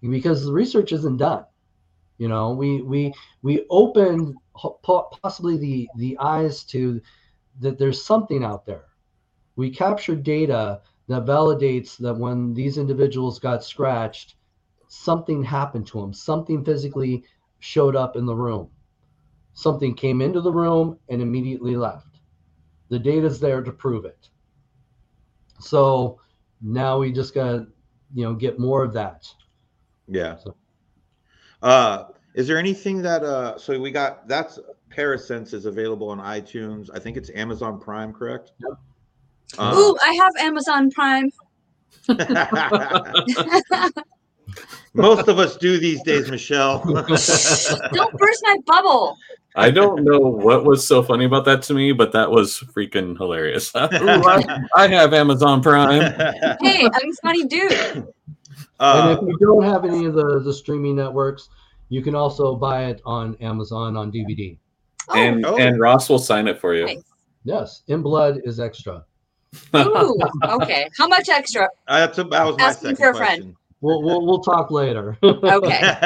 [0.00, 1.44] because the research isn't done
[2.18, 4.34] you know we we we open
[5.22, 7.00] possibly the the eyes to
[7.60, 8.85] that there's something out there
[9.56, 14.36] we captured data that validates that when these individuals got scratched,
[14.88, 16.12] something happened to them.
[16.12, 17.24] Something physically
[17.58, 18.70] showed up in the room.
[19.54, 22.20] Something came into the room and immediately left.
[22.88, 24.28] The data's there to prove it.
[25.60, 26.20] So
[26.60, 27.66] now we just got to,
[28.14, 29.26] you know, get more of that.
[30.06, 30.36] Yeah.
[31.62, 32.04] Uh,
[32.34, 34.58] is there anything that uh so we got that's
[34.90, 36.90] Parasense is available on iTunes.
[36.92, 38.52] I think it's Amazon Prime, correct?
[38.60, 38.78] Yep.
[39.58, 41.30] Uh, Ooh, I have Amazon Prime.
[44.94, 46.78] Most of us do these days, Michelle.
[46.84, 47.06] Don't
[48.18, 49.16] burst my bubble.
[49.54, 53.16] I don't know what was so funny about that to me, but that was freaking
[53.16, 53.74] hilarious.
[53.74, 56.02] Ooh, I, I have Amazon Prime.
[56.60, 57.72] Hey, I'm a funny dude.
[57.72, 58.06] and
[58.78, 61.48] Uh, if you don't have any of the, the streaming networks,
[61.88, 64.58] you can also buy it on Amazon on DVD.
[65.08, 65.56] Oh, and Oh.
[65.56, 66.84] and Ross will sign it for you.
[66.86, 67.02] Nice.
[67.44, 69.04] Yes, In Blood is extra.
[69.74, 70.88] Ooh, okay.
[70.96, 71.68] How much extra?
[71.88, 73.56] that's a, that was my Asking second for a friend.
[73.80, 75.18] We'll, we'll, we'll talk later.
[75.22, 75.98] Okay.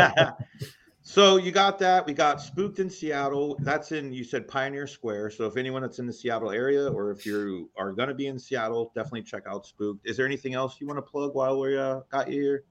[1.02, 2.06] so you got that.
[2.06, 3.56] We got Spooked in Seattle.
[3.60, 5.30] That's in you said Pioneer Square.
[5.30, 8.26] So if anyone that's in the Seattle area, or if you are going to be
[8.26, 10.06] in Seattle, definitely check out Spooked.
[10.06, 12.64] Is there anything else you want to plug while we uh, got you here?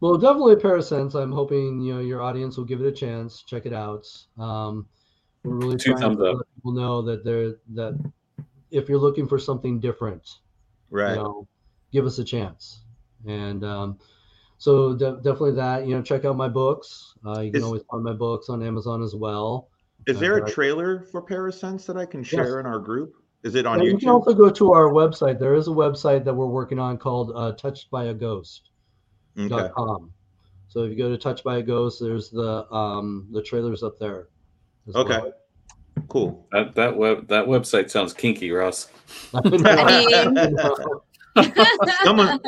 [0.00, 1.14] Well, definitely Parasense.
[1.14, 3.44] I'm hoping you know your audience will give it a chance.
[3.44, 4.04] Check it out.
[4.36, 4.88] Um,
[5.44, 6.36] we're really Two trying to up.
[6.38, 8.12] let people know that they're that
[8.72, 10.28] if you're looking for something different,
[10.90, 11.10] Right.
[11.10, 11.48] you know,
[11.92, 12.80] give us a chance.
[13.26, 13.98] And um,
[14.58, 15.86] so de- definitely that.
[15.86, 17.14] You know, check out my books.
[17.24, 19.68] Uh, you can always find my books on Amazon as well.
[20.06, 23.14] Is there a Uh, trailer for Parasense that I can share in our group?
[23.44, 25.38] Is it on And you can also go to our website.
[25.38, 28.70] There is a website that we're working on called uh, Touched by a Ghost.
[29.38, 29.68] Okay.
[29.76, 30.12] com.
[30.68, 33.98] So if you go to Touch by a Ghost, there's the um the trailers up
[33.98, 34.28] there.
[34.94, 35.18] Okay.
[35.20, 35.32] well.
[36.08, 36.46] Cool.
[36.52, 38.88] That that web that website sounds kinky, Ross.
[42.04, 42.40] Someone,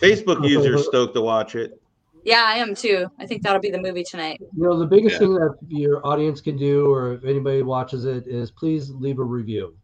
[0.00, 1.80] Facebook users stoked to watch it.
[2.24, 3.06] Yeah, I am too.
[3.18, 4.38] I think that'll be the movie tonight.
[4.40, 5.18] you know the biggest Yeah.
[5.18, 9.24] thing that your audience can do, or if anybody watches it, is please leave a
[9.24, 9.76] review.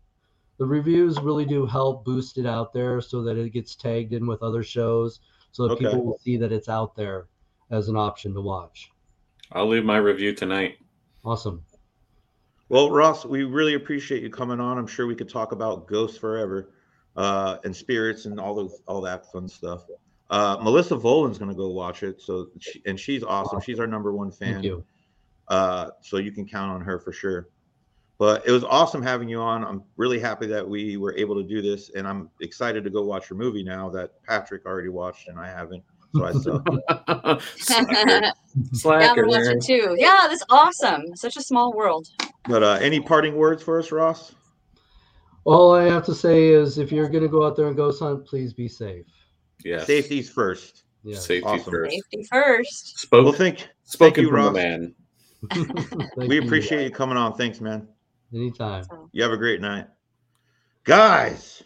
[0.59, 4.27] The reviews really do help boost it out there so that it gets tagged in
[4.27, 5.21] with other shows,
[5.53, 5.85] so that Okay.
[5.85, 7.27] people will see that it's out there
[7.71, 8.91] as an option to watch.
[9.53, 10.79] I'll leave my review tonight.
[11.25, 11.63] Awesome.
[12.71, 14.79] Well, Ross, we really appreciate you coming on.
[14.79, 16.71] I'm sure we could talk about ghosts forever,
[17.17, 19.87] uh, and spirits and all those all that fun stuff.
[20.31, 23.61] Uh, Melissa Volan's gonna go watch it, so she, and she's awesome.
[23.61, 24.53] She's our number one fan.
[24.53, 24.85] Thank you.
[25.49, 27.49] Uh, so you can count on her for sure.
[28.19, 29.65] But it was awesome having you on.
[29.65, 33.03] I'm really happy that we were able to do this, and I'm excited to go
[33.03, 35.83] watch your movie now that Patrick already watched and I haven't.
[36.15, 37.43] So I suck.
[37.57, 37.93] Slacker.
[38.09, 39.23] Yeah, I'm Slacker.
[39.23, 39.95] gonna watch it too.
[39.99, 41.15] Yeah, that's awesome.
[41.15, 42.09] Such a small world.
[42.49, 44.35] but uh, any parting words for us, Ross?
[45.45, 48.01] All I have to say is, if you're going to go out there and ghost
[48.03, 49.07] hunt, please be safe.
[49.65, 49.85] Yeah.
[49.85, 50.83] Safety's first.
[51.03, 51.17] Yeah.
[51.19, 51.71] Safety Awesome.
[51.73, 51.93] first.
[51.93, 52.99] Safety first.
[52.99, 54.55] Spoke, Well, thank spoken you, from a Ross.
[54.55, 54.95] man.
[55.53, 56.43] Thank we you.
[56.43, 57.35] appreciate you coming on.
[57.37, 57.89] Thanks, man.
[58.35, 58.85] Anytime.
[59.13, 59.87] You have a great night.
[60.85, 61.63] Guys,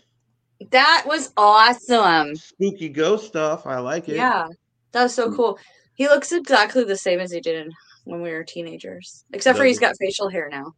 [0.70, 2.34] That was awesome.
[2.36, 3.66] spooky ghost stuff.
[3.66, 4.16] I like it.
[4.16, 4.48] Yeah,
[4.92, 5.58] that was so cool.
[5.94, 7.70] He looks exactly the same as he did
[8.04, 10.72] when we were teenagers, except for he's got facial hair now.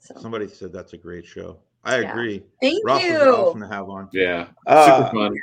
[0.00, 1.58] So Somebody said that's a great show.
[1.84, 2.10] I Yeah.
[2.10, 2.42] agree.
[2.60, 3.18] thank Ross you.
[3.18, 4.08] awesome to have on.
[4.12, 4.48] Yeah.
[4.66, 5.36] Uh, Super fun.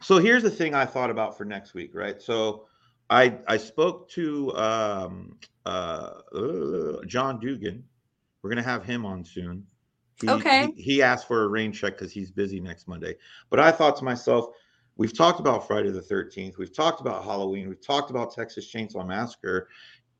[0.00, 2.20] so here's the thing I thought about for next week, right?
[2.20, 2.66] So
[3.10, 7.84] I I spoke to um, uh, uh, John Dugan.
[8.42, 9.66] We're gonna have him on soon.
[10.20, 10.72] He, Okay.
[10.76, 13.16] He, he asked for a rain check because he's busy next Monday.
[13.50, 14.46] But I thought to myself,
[14.96, 16.56] we've talked about Friday the 13th.
[16.58, 17.68] We've talked about Halloween.
[17.68, 19.68] We've talked about Texas Chainsaw Massacre.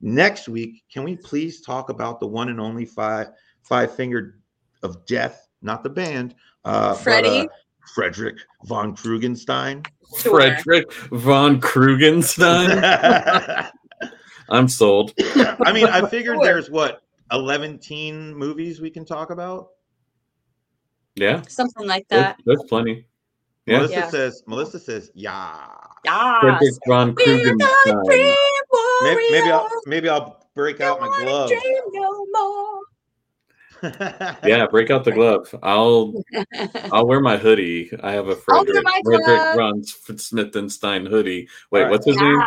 [0.00, 3.28] Next week, can we please talk about the one and only five
[3.62, 4.40] five fingered
[4.82, 6.34] of death, not the band,
[6.64, 7.28] uh, but, Freddie?
[7.40, 7.46] uh,
[7.94, 9.86] Frederick von Krugenstein.
[10.18, 10.32] Sure.
[10.40, 12.82] Frederick von Krugenstein.
[12.82, 13.70] I
[14.50, 15.12] I'm sold.
[15.18, 16.44] I mean, I figured Sure.
[16.44, 19.68] there's what 11 teen movies we can talk about.
[21.16, 21.42] Yeah.
[21.48, 22.38] Something like that.
[22.44, 23.06] there's plenty.
[23.66, 23.78] Yeah.
[23.78, 24.08] Melissa Yeah.
[24.10, 24.42] says.
[24.46, 25.66] Melissa says, yeah.
[26.04, 26.40] Yes.
[26.40, 28.34] Frederick von Krugenstein.
[29.02, 31.48] Maybe, maybe I'll maybe I'll break out my Don't wanna glove.
[31.48, 32.80] dream no more.
[34.44, 35.54] Yeah, break out the glove.
[35.62, 36.14] I'll
[36.92, 37.90] I'll wear my hoodie.
[38.02, 39.54] I have a I'll wear Frederick, my Frederick glove.
[39.56, 41.48] von Smithenstein hoodie.
[41.70, 41.90] Wait, All right.
[41.90, 42.42] what's his name?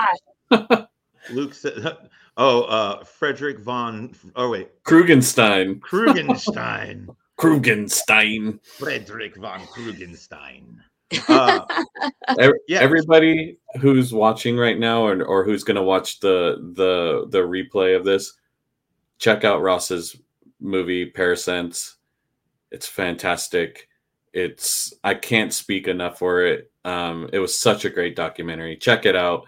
[1.31, 1.97] Luke said,
[2.37, 4.13] "Oh, uh, Frederick von.
[4.35, 5.79] Oh wait, Krugenstein.
[5.79, 7.07] Krugenstein.
[7.37, 8.59] Krugenstein.
[8.63, 10.77] Frederick von Krugenstein."
[11.29, 11.65] Uh,
[12.67, 12.79] Yeah.
[12.79, 17.95] Everybody who's watching right now or, or who's going to watch the the the replay
[17.95, 18.33] of this,
[19.17, 20.17] check out Ross's
[20.59, 21.93] movie Parasense.
[22.71, 23.87] It's fantastic.
[24.33, 26.69] it's I can't speak enough for it.
[26.83, 28.75] Um, it was such a great documentary.
[28.75, 29.45] Check it out.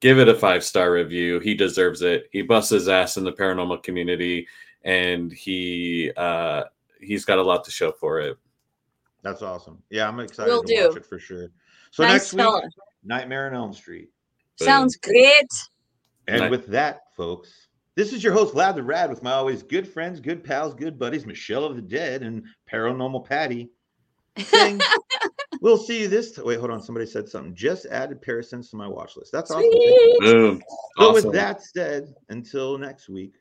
[0.00, 1.40] Give it a five star review.
[1.40, 2.28] He deserves it.
[2.30, 4.46] He busts his ass in the paranormal community,
[4.82, 6.64] and he uh,
[7.06, 8.36] he's got a lot to show for it.
[9.22, 9.82] That's awesome.
[9.90, 10.88] Yeah, I'm excited Will to do.
[10.88, 11.48] watch it for sure.
[11.90, 12.60] So Nice next fella.
[12.62, 12.72] week,
[13.04, 14.10] Nightmare on Elm Street.
[14.56, 15.48] Sounds great.
[16.28, 16.50] And Nice.
[16.50, 20.20] with that, folks, this is your host, Vlad the Rad, with my always good friends,
[20.20, 23.70] good pals, good buddies, Michelle of the Dead and Paranormal Patty.
[25.60, 26.36] We'll see you this.
[26.36, 26.82] wait, hold on.
[26.82, 27.54] Somebody said something.
[27.54, 29.32] Just added Parasense to my watch list.
[29.32, 29.62] That's awesome.
[29.62, 30.16] Thank you.
[30.18, 30.32] Sweet.
[30.32, 30.62] Boom.
[30.98, 31.14] So Awesome.
[31.14, 33.32] with that said, until next week,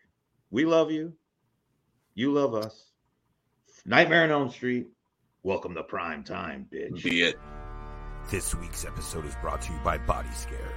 [0.49, 1.11] we love you.
[2.15, 2.91] You love us.
[3.85, 4.87] Nightmare on Elm Street.
[5.43, 7.03] Welcome to prime time, bitch.
[7.03, 7.35] Be it.
[8.31, 10.73] This week's episode is brought to you by Body Scare.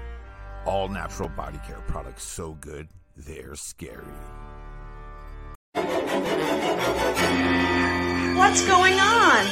[0.65, 4.03] All natural body care products so good, they're scary.
[8.37, 9.47] What's going on?